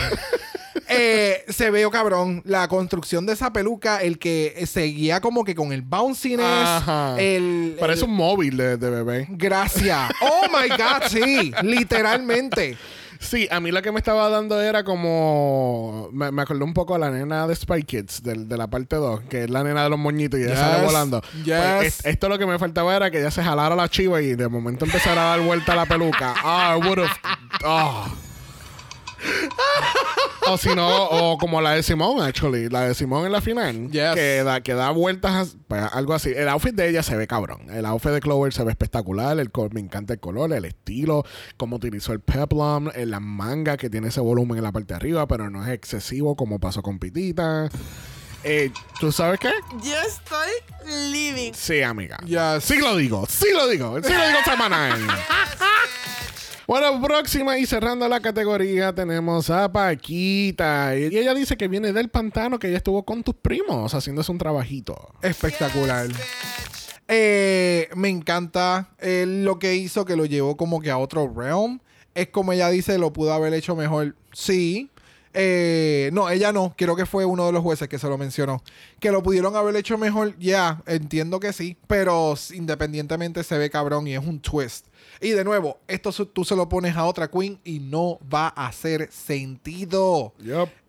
[0.90, 5.72] Eh, se veo cabrón la construcción de esa peluca, el que seguía como que con
[5.72, 7.16] el bounciness, Ajá.
[7.20, 9.28] el, Parece el- un móvil de, de bebé.
[9.30, 10.12] Gracias.
[10.22, 12.78] Oh my God, sí, literalmente.
[13.20, 16.10] Sí, a mí lo que me estaba dando era como.
[16.12, 18.98] Me, me acordé un poco a la nena de Spy Kids, del- de, la parte
[18.98, 21.22] 2, que es la nena de los moñitos y ella Yes, sale volando.
[21.46, 21.56] yes.
[21.78, 24.36] Pues, es- esto lo que me faltaba era que ella se jalara la chiva y
[24.36, 26.34] de momento empezara a dar vuelta a la peluca.
[26.44, 27.12] Ah, I would have.
[27.64, 28.14] ah.
[30.48, 32.70] o si no, o como la de Simón, actually.
[32.70, 33.90] La de Simón en la final.
[33.92, 34.14] Yes.
[34.16, 36.32] Que, da, que da vueltas, pues, algo así.
[36.36, 37.68] El outfit de ella se ve cabrón.
[37.72, 39.40] El outfit de Clover se ve espectacular.
[39.40, 41.26] El col- me encanta el color, el estilo,
[41.58, 44.96] cómo utilizó el peplum, en la manga que tiene ese volumen en la parte de
[44.96, 47.70] arriba, pero no es excesivo como pasó con Pitita.
[48.46, 49.52] Eh, ¿Tú sabes qué?
[49.82, 50.50] Yo estoy
[51.12, 51.54] living.
[51.54, 52.18] Sí, amiga.
[52.26, 52.64] Yes.
[52.66, 55.00] Sí lo digo, sí lo digo, sí lo digo semanal.
[56.66, 60.96] Bueno, próxima y cerrando la categoría tenemos a Paquita.
[60.96, 64.38] Y ella dice que viene del pantano, que ella estuvo con tus primos haciéndose un
[64.38, 65.14] trabajito.
[65.22, 66.08] Espectacular.
[67.10, 71.82] Eh, me encanta eh, lo que hizo, que lo llevó como que a otro realm.
[72.16, 74.16] Es como ella dice, lo pudo haber hecho mejor.
[74.32, 74.90] Sí.
[75.34, 76.76] Eh, no, ella no.
[76.78, 78.64] Creo que fue uno de los jueces que se lo mencionó.
[79.02, 80.38] Que lo pudieron haber hecho mejor.
[80.40, 81.76] Ya, entiendo que sí.
[81.88, 84.88] Pero independientemente se ve cabrón y es un twist.
[85.24, 88.68] Y de nuevo, esto tú se lo pones a otra queen y no va a
[88.68, 90.34] hacer sentido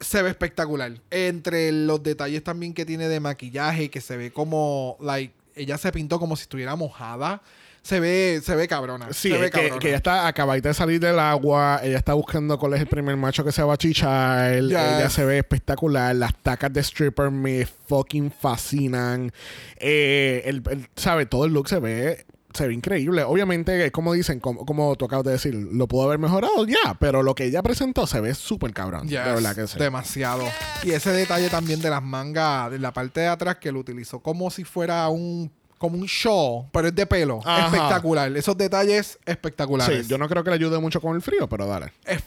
[0.00, 0.92] se ve espectacular.
[1.10, 5.92] Entre los detalles también que tiene de maquillaje, que se ve como, like, ella se
[5.92, 7.40] pintó como si estuviera mojada.
[7.82, 9.12] Se ve, se ve cabrona.
[9.12, 9.78] Sí, se ve que, cabrona.
[9.78, 11.80] que ella está acabadita de salir del agua.
[11.82, 14.54] Ella está buscando cuál es el primer macho que se va a chichar.
[14.54, 14.70] Yes.
[14.70, 16.16] Ella se ve espectacular.
[16.16, 19.30] Las tacas de stripper me fucking fascinan.
[19.76, 21.26] Eh, el, el- ¿Sabe?
[21.26, 22.24] Todo el look se ve.
[22.54, 23.24] Se ve increíble.
[23.24, 27.22] Obviamente, como dicen, como, como tú acabas de decir, lo pudo haber mejorado ya, pero
[27.22, 29.08] lo que ella presentó se ve súper cabrón.
[29.08, 29.78] Yes, de verdad que sí.
[29.78, 30.44] Demasiado.
[30.84, 34.20] Y ese detalle también de las mangas, de la parte de atrás, que lo utilizó
[34.20, 37.40] como si fuera un como un show, pero es de pelo.
[37.44, 37.66] Ajá.
[37.66, 38.34] Espectacular.
[38.36, 40.04] Esos detalles espectaculares.
[40.06, 41.92] Sí, yo no creo que le ayude mucho con el frío, pero dale.
[42.06, 42.22] Es-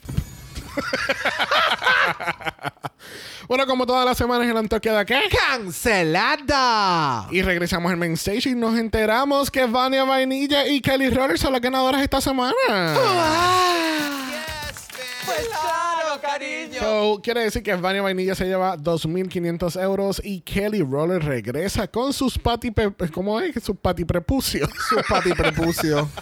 [3.48, 5.20] Bueno, como todas las semanas, el Antonio queda ¿qué?
[5.50, 7.28] ¡Cancelada!
[7.32, 11.54] Y regresamos al main stage y nos enteramos que Vania Vainilla y Kelly Roller son
[11.54, 12.54] las ganadoras esta semana.
[15.26, 16.80] Pues claro, cariño.
[16.80, 22.12] So, quiere decir que Vania Vainilla se lleva 2.500 euros y Kelly Roller regresa con
[22.12, 22.72] sus pati...
[22.72, 23.64] pe- ¿Cómo es?
[23.64, 24.70] Sus pati prepucios.
[24.90, 26.10] Su pati prepucio.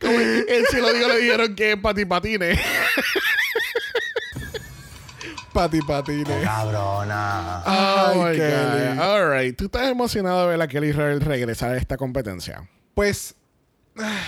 [0.00, 2.58] Como él si lo digo le dijeron que es pati patines.
[5.56, 6.42] Pati patine.
[6.42, 7.62] Cabrona.
[7.64, 8.94] Ay, Oh my Kelly.
[8.94, 8.98] God.
[8.98, 9.56] All right.
[9.56, 12.68] ¿Tú estás emocionado de ver a Kelly Roller regresar a esta competencia?
[12.94, 13.34] Pues
[13.98, 14.20] ah,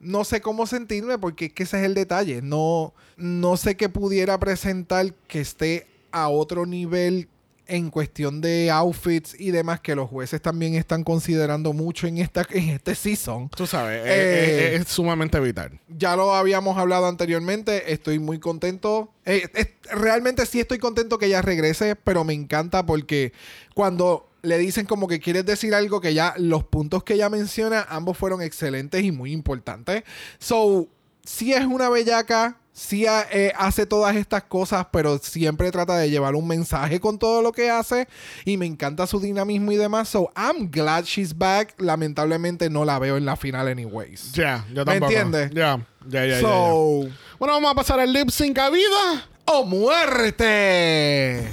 [0.00, 2.42] no sé cómo sentirme porque es que ese es el detalle.
[2.42, 7.28] No, no sé qué pudiera presentar que esté a otro nivel
[7.66, 12.46] en cuestión de outfits y demás que los jueces también están considerando mucho en, esta,
[12.50, 13.48] en este season.
[13.50, 15.78] Tú sabes, es- Eh, es, es sumamente vital.
[15.88, 19.12] Ya lo habíamos hablado anteriormente, estoy muy contento.
[19.24, 23.32] Eh, es- realmente sí estoy contento que ella regrese, pero me encanta porque
[23.74, 27.86] cuando le dicen como que quieres decir algo que ya los puntos que ella menciona,
[27.88, 30.02] ambos fueron excelentes y muy importantes.
[30.40, 30.88] So,
[31.24, 36.08] sí es una bellaca, sí ha- eh, hace todas estas cosas, pero siempre trata de
[36.10, 38.08] llevar un mensaje con todo lo que hace
[38.44, 40.08] y me encanta su dinamismo y demás.
[40.08, 41.74] So, I'm glad she's back.
[41.78, 44.32] Lamentablemente no la veo en la final anyways.
[44.32, 45.12] Ya, yo ¿Me tampoco.
[45.12, 45.50] entiendes?
[45.52, 46.40] Ya, ya, ya.
[46.40, 47.06] So,
[47.38, 49.26] Bueno, vamos a pasar al lip sync a vida.
[49.44, 51.48] ¡Oh, muerte!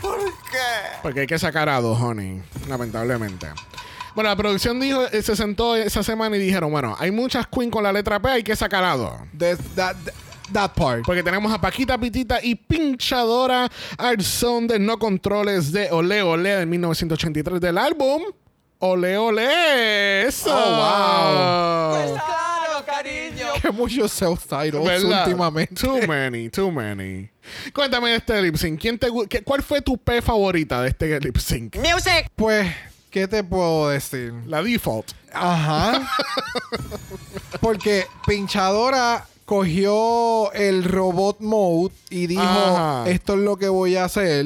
[0.00, 0.98] ¿Por qué?
[1.02, 2.42] Porque hay que sacar a dos, honey.
[2.68, 3.48] Lamentablemente.
[4.16, 7.70] Bueno, la producción dijo, eh, se sentó esa semana y dijeron, bueno, hay muchas queen
[7.70, 9.12] con la letra P, hay que sacar a dos.
[9.76, 9.94] That,
[10.52, 11.04] that part.
[11.04, 16.48] Porque tenemos a Paquita Pitita y Pinchadora al son de No Controles de Ole Ole
[16.56, 18.22] de 1983 del álbum
[18.78, 20.22] Ole Ole.
[20.26, 20.50] Eso.
[20.50, 23.46] Oh, Pues claro, cariño.
[23.60, 25.74] Que muchos self-titles últimamente.
[25.74, 27.28] Too many, too many.
[27.74, 28.80] Cuéntame de este lip sync.
[28.80, 31.76] ¿Quién te, qué- ¿Cuál fue tu P favorita de este lip sync?
[31.76, 32.30] Music.
[32.34, 32.66] Pues,
[33.16, 34.34] ¿qué te puedo decir?
[34.46, 35.12] La default.
[35.32, 36.06] Ajá.
[37.62, 43.08] Porque Pinchadora cogió el robot mode y dijo, Ajá.
[43.08, 44.44] esto es lo que voy a hacer.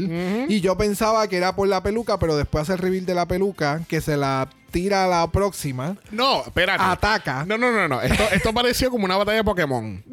[0.48, 3.26] Y yo pensaba que era por la peluca, pero después hace el reveal de la
[3.26, 6.80] peluca, que se la tira a la próxima, No, espérate.
[6.84, 7.44] ataca.
[7.44, 8.00] No, no, no, no.
[8.00, 10.04] Esto, esto pareció como una batalla de Pokémon.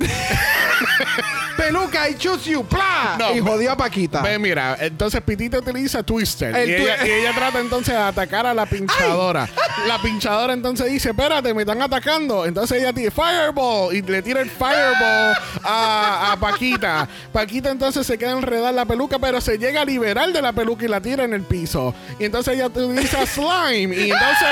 [1.57, 2.63] ¡Peluca y choose you!
[2.65, 3.15] ¡Pla!
[3.17, 4.21] No, y jodió a Paquita.
[4.21, 6.55] Ve, mira, entonces Pitita utiliza Twister.
[6.55, 9.47] El y, ella, twi- y ella trata entonces de atacar a la pinchadora.
[9.87, 12.45] La pinchadora entonces dice, espérate, me están atacando.
[12.45, 17.07] Entonces ella tira Fireball y le tira el Fireball a, a Paquita.
[17.33, 20.53] Paquita entonces se queda enredada en la peluca, pero se llega a liberar de la
[20.53, 21.93] peluca y la tira en el piso.
[22.19, 23.95] Y entonces ella utiliza Slime.
[23.95, 24.47] Y entonces...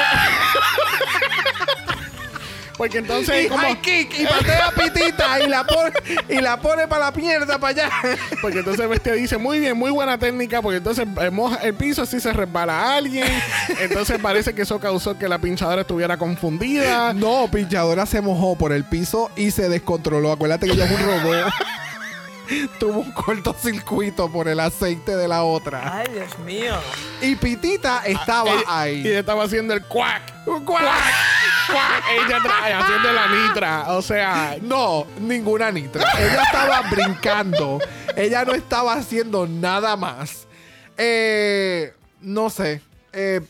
[2.78, 3.61] Porque entonces y como...
[3.61, 5.93] high kick y patea a Pitita y la pone
[6.30, 8.17] y la pone para la mierda para allá.
[8.41, 12.01] Porque entonces Bestia dice, muy bien, muy buena técnica, porque entonces eh, moja el piso
[12.01, 13.28] así se resbala a alguien.
[13.80, 17.13] Entonces parece que eso causó que la pinchadora estuviera confundida.
[17.13, 20.32] No, Pinchadora se mojó por el piso y se descontroló.
[20.32, 21.53] Acuérdate que ella es un robot.
[22.79, 25.99] Tuvo un cortocircuito por el aceite de la otra.
[25.99, 26.75] Ay, Dios mío.
[27.21, 29.01] Y Pitita estaba Ella- ahí.
[29.05, 30.21] Y estaba haciendo el cuac.
[30.45, 30.63] Cuac.
[30.65, 32.03] Cuac.
[32.27, 33.83] Ella tra- haciendo la nitra.
[33.93, 36.03] O sea, No, ninguna nitra.
[36.19, 37.79] Ella estaba brincando.
[38.15, 40.45] Ella no estaba haciendo nada más.
[40.97, 42.81] Eh, no sé.
[43.13, 43.41] Eh,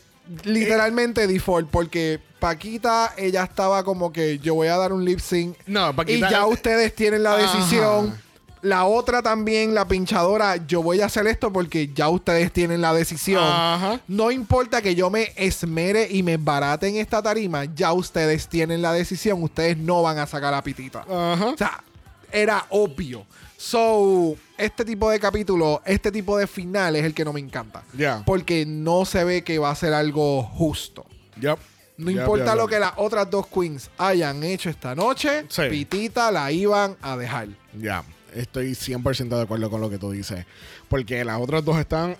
[0.44, 5.56] literalmente default, porque Paquita, ella estaba como que yo voy a dar un lip sync.
[5.66, 7.42] No, Paquita- Y ya ustedes tienen la Ajá.
[7.56, 8.20] decisión.
[8.66, 12.92] La otra también, la pinchadora, yo voy a hacer esto porque ya ustedes tienen la
[12.92, 13.44] decisión.
[13.44, 14.00] Ajá.
[14.08, 18.82] No importa que yo me esmere y me barate en esta tarima, ya ustedes tienen
[18.82, 19.40] la decisión.
[19.40, 21.02] Ustedes no van a sacar a Pitita.
[21.08, 21.46] Ajá.
[21.46, 21.84] O sea,
[22.32, 23.24] era obvio.
[23.56, 27.84] So, este tipo de capítulo, este tipo de final es el que no me encanta.
[27.96, 28.24] Ya.
[28.26, 31.06] Porque no se ve que va a ser algo justo.
[31.40, 31.60] Yup.
[31.98, 35.62] No importa lo que las otras dos queens hayan hecho esta noche, Sí.
[35.70, 37.48] Pitita la iban a dejar.
[37.78, 38.04] Ya,
[38.36, 40.44] estoy 100% de acuerdo con lo que tú dices.
[40.88, 42.16] Porque las otras dos están.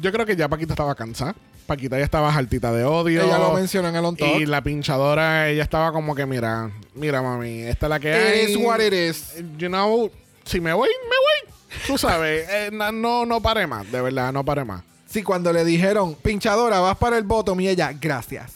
[0.00, 1.34] Yo creo que ya Paquita estaba cansada.
[1.66, 3.22] Paquita ya estaba altita de odio.
[3.22, 4.16] Ella lo mencionó en el on.
[4.38, 8.44] Y la pinchadora, ella estaba como que, mira, mira, mami, esta es la que hay.
[8.44, 9.34] It is what it is.
[9.58, 10.10] You know,
[10.44, 11.54] si me voy, me voy.
[11.86, 14.82] Tú sabes, eh, no, no paré más, de verdad, no paré más.
[15.06, 18.55] Sí, cuando le dijeron, pinchadora, vas para el bottom, y ella, gracias.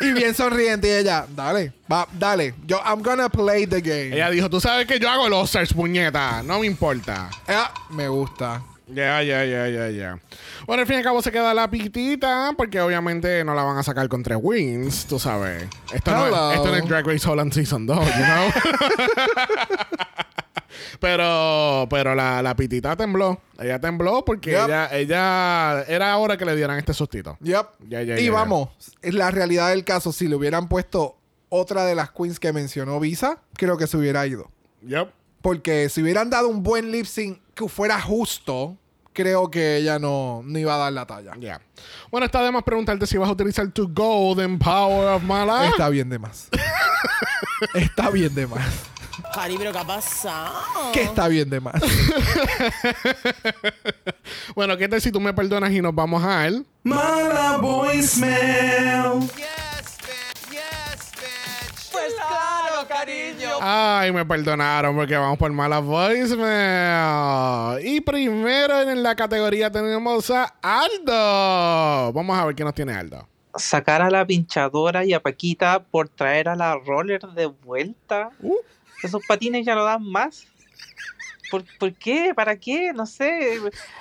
[0.00, 2.54] Y bien sonriente, y ella, dale, va, dale.
[2.66, 4.14] Yo, I'm gonna play the game.
[4.14, 7.28] Ella dijo, tú sabes que yo hago los Oscars, puñeta, no me importa.
[7.90, 8.62] Me gusta.
[8.92, 10.18] Ya, ya, ya, ya, ya.
[10.66, 13.78] Bueno, al fin y al cabo se queda la pitita, porque obviamente no la van
[13.78, 15.64] a sacar con tres wins, tú sabes.
[15.92, 18.50] Esto, no, es- esto no es Drag Race Holland Season 2, you know?
[21.00, 23.40] pero pero la, la pitita tembló.
[23.58, 24.64] Ella tembló porque Yep.
[24.64, 27.36] ella, ella era hora que le dieran este sustito.
[27.40, 27.66] Yep.
[27.88, 28.68] Ya, ya, y ya, vamos,
[29.02, 31.16] es la realidad del caso, si le hubieran puesto
[31.48, 34.50] otra de las queens que mencionó Visa, creo que se hubiera ido.
[34.86, 35.10] Yep.
[35.42, 38.76] Porque si hubieran dado un buen lip sync que fuera justo,
[39.12, 41.32] creo que ella no, no iba a dar la talla.
[41.38, 41.60] Ya.
[42.10, 45.70] Bueno, está de más preguntarte si vas a utilizar tu Golden Power of My Life.
[45.70, 46.48] Está bien de más.
[47.74, 48.64] está bien de más.
[49.34, 50.92] Cari, pero ¿qué ha pasado?
[50.92, 51.80] Que está bien de más.
[54.54, 56.66] Bueno, ¿qué tal si tú me perdonas y nos vamos a él?
[56.82, 59.28] Mala voicemail.
[61.92, 63.48] Pues claro, cariño.
[63.60, 67.84] Ay, me perdonaron porque vamos por malas voicemail.
[67.86, 72.12] Y primero en la categoría tenemos a Aldo.
[72.12, 73.26] Vamos a ver qué nos tiene Aldo.
[73.56, 78.30] sacar a la pinchadora y a Paquita por traer a la roller de vuelta.
[78.40, 78.54] Uh.
[79.02, 80.46] Esos patines ya no dan más.
[81.50, 82.32] ¿Por, por qué?
[82.34, 82.92] ¿Para qué?
[82.92, 83.58] No sé.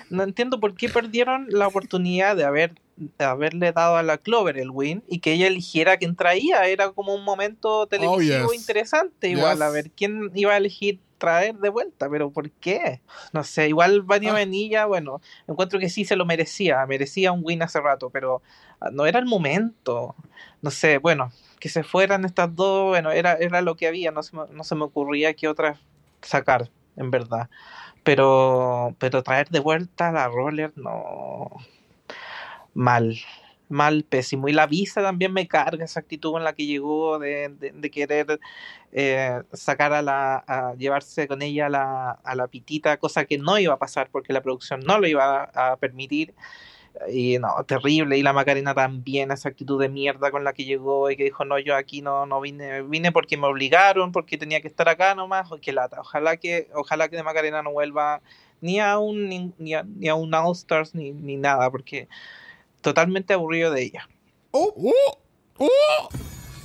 [0.10, 4.58] No entiendo por qué perdieron la oportunidad de haber de haberle dado a la Clover
[4.58, 6.66] el win y que ella eligiera quién traía.
[6.68, 8.60] Era como un momento televisivo Oh, yes.
[8.60, 9.62] interesante, igual, Yes.
[9.62, 13.02] a ver quién iba a elegir traer de vuelta, pero ¿por qué?
[13.34, 14.86] No sé, igual Vania Ah.
[14.86, 18.42] Bueno, encuentro que sí se lo merecía, merecía un win hace rato, pero
[18.82, 20.16] ah, no era el momento.
[20.62, 24.24] No sé, bueno, que se fueran estas dos, bueno, era, era lo que había, no
[24.24, 25.80] se, me, no se me ocurría qué otras
[26.22, 27.50] sacar, en verdad.
[28.04, 31.50] Pero, pero traer de vuelta a la roller, no.
[32.74, 33.18] Mal,
[33.68, 34.48] mal, pésimo.
[34.48, 38.40] Y la visa también me carga esa actitud en la que llegó de, de- querer
[38.92, 43.58] eh, sacar a la, llevarse con ella a la, a la pitita, cosa que no
[43.60, 46.34] iba a pasar porque la producción no lo iba a permitir.
[47.12, 48.18] Y no, terrible.
[48.18, 51.46] Y la Macarena también, esa actitud de mierda con la que llegó y que dijo,
[51.46, 55.16] no, yo aquí no, no vine, vine porque me obligaron, porque tenía que estar acá
[55.16, 55.52] nomás.
[55.52, 56.02] Oh, qué lata.
[56.02, 58.22] Ojalá que, ojalá que de Macarena no vuelva
[58.62, 62.10] ni a un, ni, ni a, ni a un All Stars ni, ni nada, porque
[62.82, 64.10] totalmente aburrido de ella.
[64.52, 64.92] Oh, Uh,
[65.64, 66.10] uh.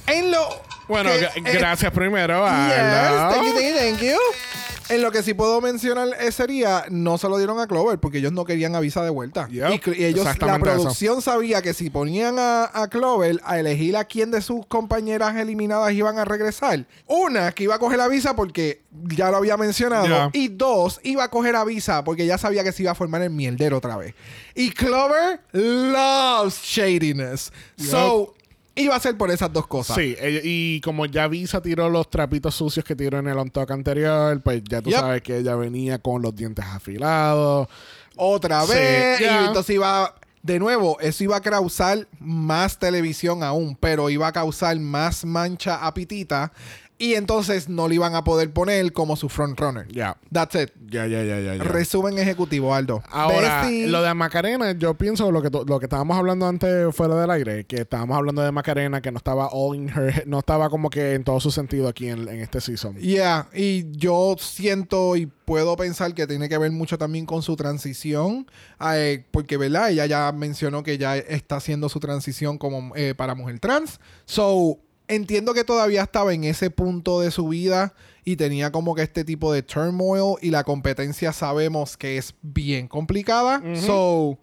[0.07, 0.47] en lo.
[0.89, 3.31] Bueno, que- gra- eh, gracias primero, Yes, Aldo.
[3.35, 4.74] thank you, thank you, thank you.
[4.89, 8.19] En lo que sí puedo mencionar eh, sería, no se lo dieron a Clover porque
[8.19, 9.49] ellos no querían a Visa de vuelta.
[9.49, 10.61] Yep, y, y ellos, la eso.
[10.61, 15.37] producción sabía que si ponían a, a Clover a elegir a quién de sus compañeras
[15.37, 19.57] eliminadas iban a regresar, una que iba a coger a Visa porque ya lo había
[19.57, 22.95] mencionado, y dos, iba a coger a Visa porque ya sabía que se iba a
[22.95, 24.15] formar el mierdero otra vez.
[24.55, 27.53] Y Clover loves shadiness.
[27.77, 28.34] So,
[28.77, 29.97] iba a ser por esas dos cosas.
[29.97, 33.51] Sí, ella- y como ya Visa tiró los trapitos sucios que tiró en el on
[33.51, 34.99] talk anterior, pues ya tú Yep.
[35.01, 37.69] sabes que ella venía con los dientes afilados.
[38.17, 39.21] otra Sí, vez.
[39.21, 40.15] Y entonces iba.
[40.43, 45.85] De nuevo, eso iba a causar más televisión aún, pero iba a causar más mancha
[45.87, 46.53] a Pitita.
[46.97, 49.89] Y entonces no le iban a poder poner como su frontrunner.
[49.89, 50.71] Ya, That's it.
[50.89, 51.55] ya, ya, ya, ya.
[51.65, 53.03] Resumen ejecutivo, Aldo.
[53.11, 53.89] Ahora, Bessie.
[53.89, 57.65] lo de Macarena, yo pienso lo que lo que estábamos hablando antes fuera del aire,
[57.65, 61.15] que estábamos hablando de Macarena, que no estaba all in her, no estaba como que
[61.15, 62.97] en todo su sentido aquí en, en este season.
[62.97, 67.57] Yeah, y yo siento y puedo pensar que tiene que ver mucho también con su
[67.57, 68.47] transición,
[68.93, 69.91] eh, porque, ¿verdad?
[69.91, 74.01] Ella ya mencionó que ya está haciendo su transición como eh, para mujer trans.
[74.25, 74.79] So,
[75.09, 77.95] entiendo que todavía estaba en ese punto de su vida
[78.25, 82.89] y tenía como que este tipo de turmoil y la competencia sabemos que es bien
[82.89, 83.63] complicada.
[83.77, 84.39] So,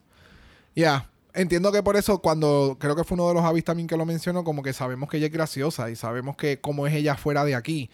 [0.74, 1.08] yeah.
[1.34, 4.06] Entiendo que por eso cuando creo que fue uno de los avis también que lo
[4.06, 7.46] mencionó, como que sabemos que ella es graciosa y sabemos que cómo es ella fuera
[7.46, 7.90] de aquí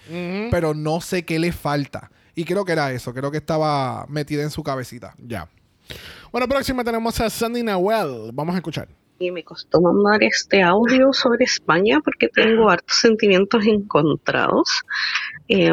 [0.49, 2.11] pero no sé qué le falta.
[2.35, 5.15] Y creo que era eso, creo que estaba metida en su cabecita.
[5.19, 5.49] Ya.
[6.31, 8.31] Bueno, próxima tenemos a Sandy Nahuel.
[8.33, 8.87] Vamos a escuchar.
[9.19, 14.83] Y me costó mandar este audio sobre España porque tengo hartos sentimientos encontrados.
[15.47, 15.71] Eh,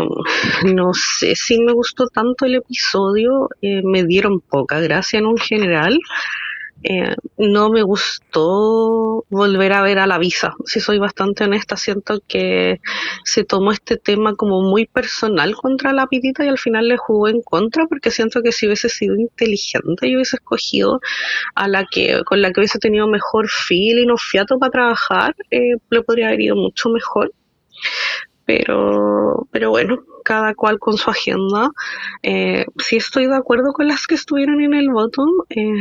[0.74, 5.36] no sé si me gustó tanto el episodio, eh, me dieron poca gracia en un
[5.36, 5.98] general.
[6.82, 10.54] Eh, no me gustó volver a ver a la visa.
[10.66, 12.80] Si soy bastante honesta, siento que
[13.24, 17.28] se tomó este tema como muy personal contra la pitita y al final le jugó
[17.28, 21.00] en contra porque siento que si hubiese sido inteligente y hubiese escogido
[21.54, 25.76] a la que con la que hubiese tenido mejor feeling o fiato para trabajar, eh,
[25.90, 27.32] le podría haber ido mucho mejor.
[28.46, 31.70] Pero, pero bueno, cada cual con su agenda.
[32.22, 35.30] Eh, sí estoy de acuerdo con las que estuvieron en el bottom.
[35.50, 35.80] Eh,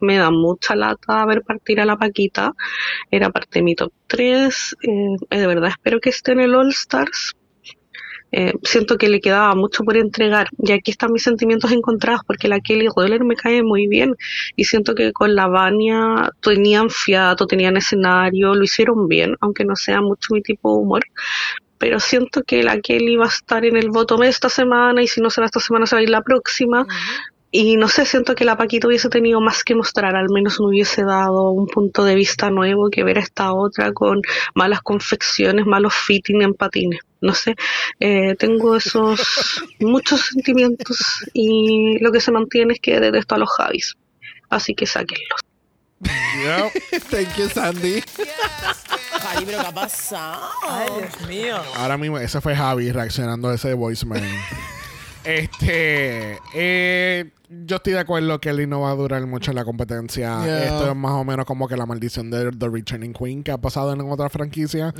[0.00, 2.52] me da mucha lata ver partir a la Paquita.
[3.10, 4.76] Era parte de mi top 3.
[4.82, 7.36] Eh, de verdad espero que esté en el All Stars.
[8.34, 12.48] Eh, siento que le quedaba mucho por entregar y aquí están mis sentimientos encontrados porque
[12.48, 14.16] la Kelly Roller me cae muy bien
[14.56, 19.76] y siento que con la Vania tenían fiato, tenían escenario, lo hicieron bien, aunque no
[19.76, 21.02] sea mucho mi tipo de humor.
[21.82, 25.20] Pero siento que la Kelly va a estar en el bottom esta semana y si
[25.20, 26.86] no será esta semana será la próxima.
[27.50, 30.68] Y no sé, siento que la Paquita hubiese tenido más que mostrar, al menos me
[30.68, 34.22] hubiese dado un punto de vista nuevo que ver a esta otra con
[34.54, 37.00] malas confecciones, malos fitting en patines.
[37.20, 37.56] No sé,
[37.98, 39.20] eh, tengo esos
[39.80, 43.96] muchos sentimientos y lo que se mantiene es que detesto a los Javis.
[44.48, 45.40] Así que sáquenlos.
[46.02, 47.02] Yep.
[47.10, 48.02] Thank you, Sandy.
[49.20, 50.48] Javi, pero ¿qué ha pasado?
[50.68, 51.56] Ay, Dios mío.
[51.76, 54.24] Ahora mismo, ese fue Javi reaccionando a ese voicemail.
[55.24, 59.64] Este, eh, yo estoy de acuerdo que Ellie no va a durar mucho en la
[59.64, 60.42] competencia.
[60.42, 60.64] Yeah.
[60.64, 63.58] Esto es más o menos como que la maldición de The Returning Queen que ha
[63.58, 64.92] pasado en otra franquicia.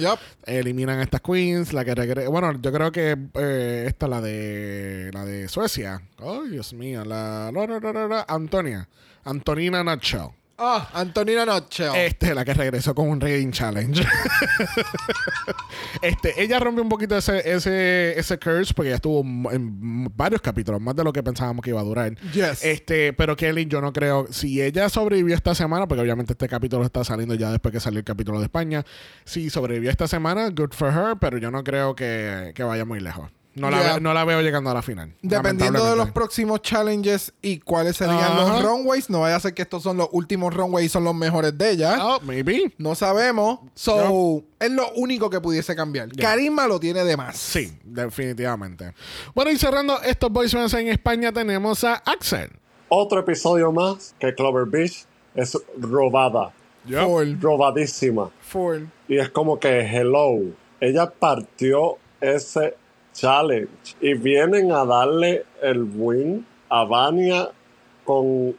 [0.44, 2.28] Eliminan a estas queens, la que regresa.
[2.28, 6.02] Bueno, yo creo que eh, esta la de la de Suecia.
[6.20, 8.88] Oh, Dios mío, la, la, la, la, la, la, Antonia,
[9.24, 10.28] Antonina Nutshell.
[10.64, 12.06] Ah, Antonina Noche.
[12.06, 14.00] Este, la que regresó con un Reading Challenge.
[16.02, 20.80] este, ella rompe un poquito ese, ese, ese curse porque ya estuvo en varios capítulos,
[20.80, 22.14] más de lo que pensábamos que iba a durar.
[22.32, 22.64] Yes.
[22.64, 24.28] Este, pero Kelly, yo no creo.
[24.30, 27.98] Si ella sobrevivió esta semana, porque obviamente este capítulo está saliendo ya después que salió
[27.98, 28.84] el capítulo de España.
[29.24, 33.00] Si sobrevivió esta semana, good for her, pero yo no creo que, que vaya muy
[33.00, 33.28] lejos.
[33.54, 33.88] No, la Yeah.
[33.90, 35.14] veo, no la veo llegando a la final.
[35.20, 39.62] Dependiendo de los próximos challenges y cuáles serían los runways, no vaya a ser que
[39.62, 41.98] estos son los últimos runways y son los mejores de ella.
[42.00, 42.72] Oh, maybe.
[42.78, 43.60] No sabemos.
[43.74, 46.08] So, es lo único que pudiese cambiar.
[46.12, 46.22] Ya.
[46.30, 47.36] Carisma lo tiene de más.
[47.36, 48.94] Sí, definitivamente.
[49.34, 52.50] Bueno, y cerrando estos voicemails en España, tenemos a Axel.
[52.88, 56.52] Otro episodio más que Clover Beach es robada,
[56.86, 57.40] Full.
[57.40, 58.30] robadísima.
[58.42, 58.84] Full.
[59.08, 60.38] Y es como que, hello,
[60.80, 62.76] ella partió ese
[63.12, 67.50] challenge y vienen a darle el win a Vania
[68.04, 68.56] con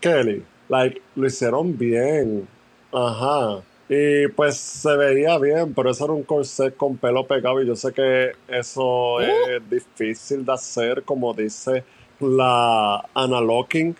[0.00, 0.44] Kelly.
[0.68, 2.48] Like, lo hicieron bien.
[2.92, 3.62] Ajá.
[3.88, 7.74] Y pues se veía bien, pero eso era un corset con pelo pegado y yo
[7.74, 11.84] sé que eso es difícil de hacer, como dice
[12.20, 13.96] la Anna Locking.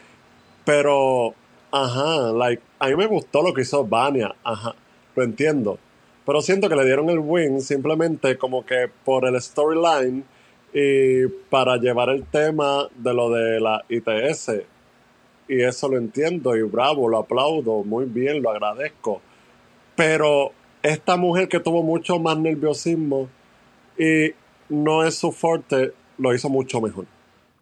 [0.64, 1.34] Pero,
[1.72, 4.76] ajá, like, a mí me gustó lo que hizo Vania, ajá,
[5.16, 5.78] lo entiendo.
[6.30, 10.24] Pero siento que le dieron el win simplemente como que por el storyline
[10.72, 14.62] y para llevar el tema de lo de la ITS.
[15.48, 19.20] Y eso lo entiendo y bravo, lo aplaudo, muy bien, lo agradezco.
[19.96, 20.52] Pero
[20.84, 23.28] esta mujer que tuvo mucho más nerviosismo
[23.98, 24.32] y
[24.68, 27.06] no es su fuerte, lo hizo mucho mejor.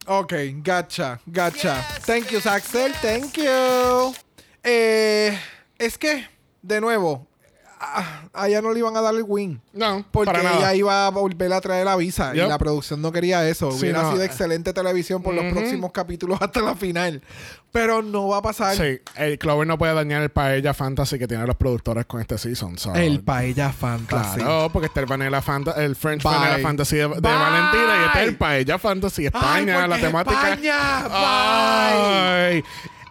[0.07, 1.83] Ok, gotcha, gotcha.
[2.05, 2.93] Thank you, Axel.
[3.01, 4.15] Thank you.
[4.63, 5.39] Eh,
[5.79, 6.27] es que,
[6.61, 7.28] de nuevo,
[7.81, 9.61] a, a ella no le iban a dar el win.
[9.73, 10.59] No, Porque para nada.
[10.59, 13.71] ella iba a volver a traer la visa y la producción no quería eso.
[13.73, 14.13] Sí, Hubiera no.
[14.13, 17.23] sido excelente televisión por los próximos capítulos hasta la final.
[17.71, 18.75] Pero no va a pasar.
[18.77, 22.39] Sí, el Clover no puede dañar el Paella Fantasy que tienen los productores con este
[22.39, 22.79] season.
[22.79, 24.41] so- El Paella Fantasy.
[24.41, 26.33] Claro, porque está el Vanilla Fanta- el French Bye.
[26.33, 27.21] Vanilla Fantasy de, de Bye.
[27.21, 30.49] Valentina y este es el Paella Fantasy España, Ay, la temática.
[30.53, 30.77] España,
[31.11, 32.65] Ay.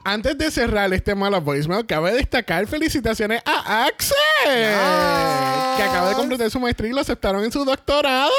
[0.10, 6.50] Antes de cerrar este mala voicemail, cabe destacar felicitaciones a Axel, que acaba de completar
[6.50, 8.32] su maestría y lo aceptaron en su doctorado.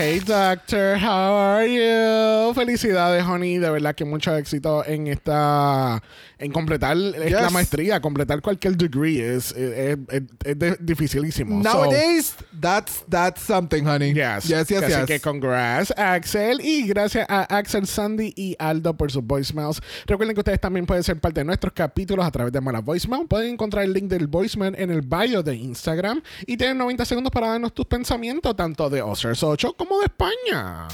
[0.00, 2.54] Hey doctor, how are you?
[2.54, 3.58] Felicidades, honey.
[3.58, 6.00] De verdad que mucho éxito en esta,
[6.38, 7.50] en completar Yes.
[7.50, 9.98] maestría, completar cualquier degree es, es,
[10.44, 11.64] es- dificilísimo.
[11.64, 14.14] So, Nowadays, that's, that's something, honey.
[14.14, 14.44] Yes.
[14.44, 15.04] Yes, yes, Así yes.
[15.06, 16.60] que congrats, Axel.
[16.60, 19.80] Y gracias a Axel, Sandy y Aldo por sus voicemails.
[20.06, 23.26] Recuerden que ustedes también pueden ser parte de nuestros capítulos a través de Mala Voicemail.
[23.26, 26.22] Pueden encontrar el link del voicemail en el bio de Instagram.
[26.46, 30.88] Y tienen 90 segundos para darnos tus pensamientos, tanto de Oscars 8 como de España.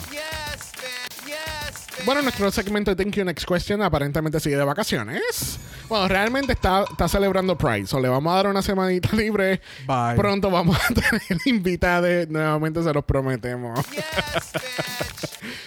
[2.05, 5.59] Bueno, nuestro segmento de Thank You Next Question aparentemente sigue de vacaciones.
[5.89, 7.87] Bueno, realmente está, está celebrando Pride.
[7.87, 9.61] So le vamos a dar una semanita libre.
[9.87, 10.15] Bye.
[10.17, 12.29] Pronto vamos a tener invitados.
[12.29, 13.81] Nuevamente se los prometemos.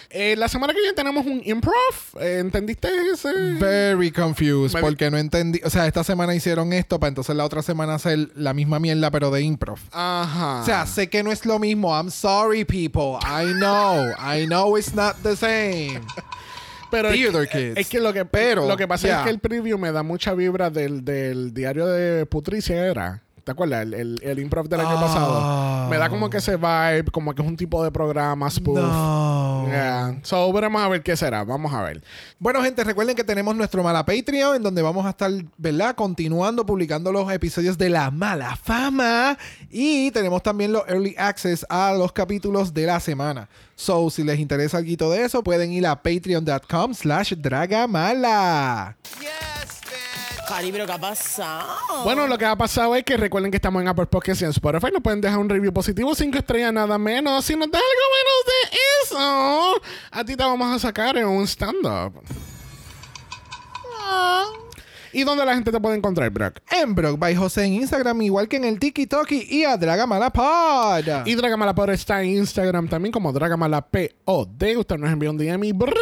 [0.09, 1.73] Eh, la semana que viene tenemos un improv.
[2.21, 3.31] Eh, ¿Entendiste ese?
[3.59, 5.59] Very confused Me- porque no entendí.
[5.63, 9.11] O sea, esta semana hicieron esto para entonces la otra semana hacer la misma mierda,
[9.11, 9.77] pero de improv.
[9.91, 10.61] Ajá.
[10.61, 11.93] O sea, sé que no es lo mismo.
[11.95, 13.19] I'm sorry, people.
[13.21, 14.07] I know.
[14.17, 16.01] I know it's not the same.
[16.91, 17.77] Pero es, Theater que- Kids.
[17.77, 19.17] es que lo que, Pero, lo que pasa yeah.
[19.19, 23.23] es que el preview me da mucha vibra del, del diario de Putricia, ¿era?
[23.47, 23.83] ¿Te acuerdas?
[23.83, 24.99] El, el, el improv del año Ah.
[24.99, 25.89] pasado.
[25.89, 28.77] Me da como que ese vibe, como que es un tipo de programa spoof.
[28.77, 29.65] No.
[29.69, 30.19] Yeah.
[30.23, 31.45] So, veremos a ver qué será.
[31.45, 32.03] Vamos a ver.
[32.39, 35.95] Bueno, gente, recuerden que tenemos nuestro Mala Patreon, en donde vamos a estar, ¿verdad?
[35.95, 39.37] Continuando publicando los episodios de La Mala Fama.
[39.69, 43.47] Y tenemos también los Early Access a los capítulos de la semana.
[43.77, 48.97] So, si les interesa algo de eso, pueden ir a patreon.com slash dragamala.
[50.47, 52.03] Cari, pero ¿qué ha pasado?
[52.03, 54.51] Bueno, lo que ha pasado es que recuerden que estamos en Apple Podcasts y en
[54.51, 54.87] Spotify.
[54.93, 57.43] Nos pueden dejar un review positivo, cinco estrellas, nada menos.
[57.43, 59.81] Si nos da algo menos de eso,
[60.11, 62.13] a ti te vamos a sacar en un stand-up.
[63.99, 64.45] Ah.
[65.17, 66.59] ¿Y dónde la gente te puede encontrar, Brock?
[66.69, 71.25] En Brock by José en Instagram, igual que en el TikTok y a Dragamala Pod.
[71.25, 74.11] Y Dragamalapod está en Instagram también como Dragamalapod.
[74.27, 75.97] Usted nos envió un DM y Brock,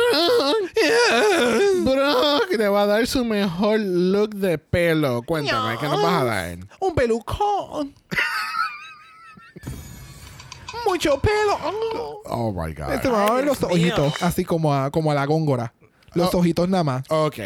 [1.86, 5.22] Brock te va a dar su mejor look de pelo.
[5.22, 6.58] Cuéntame, ¿qué nos vas a dar?
[6.82, 7.94] Un pelucón.
[10.86, 11.58] mucho pelo.
[11.64, 12.22] Oh.
[12.26, 12.92] Oh my God.
[12.92, 13.70] Este va a ver los mío.
[13.72, 15.74] ojitos, así como a, como a la góngora.
[16.16, 16.40] Los Oh.
[16.40, 17.04] ojitos nada más.
[17.10, 17.38] Ok.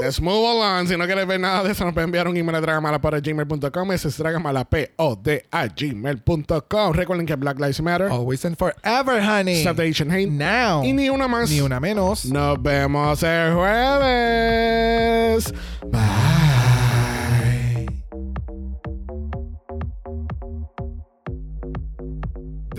[0.00, 0.88] Let's move along.
[0.88, 3.92] Si no quieres ver nada de eso, nos pueden enviar un email a dragamalapod@gmail.com.
[3.92, 6.92] Ese es dragamalapod a gmail.com.
[6.92, 8.08] Recuerden que Black Lives Matter.
[8.10, 9.60] Always and forever, honey.
[9.60, 10.30] Stop the Asian hate.
[10.30, 10.84] Now.
[10.84, 11.50] Y ni una más.
[11.50, 12.24] Ni una menos.
[12.26, 15.52] Nos vemos el jueves.
[15.90, 16.73] Bye.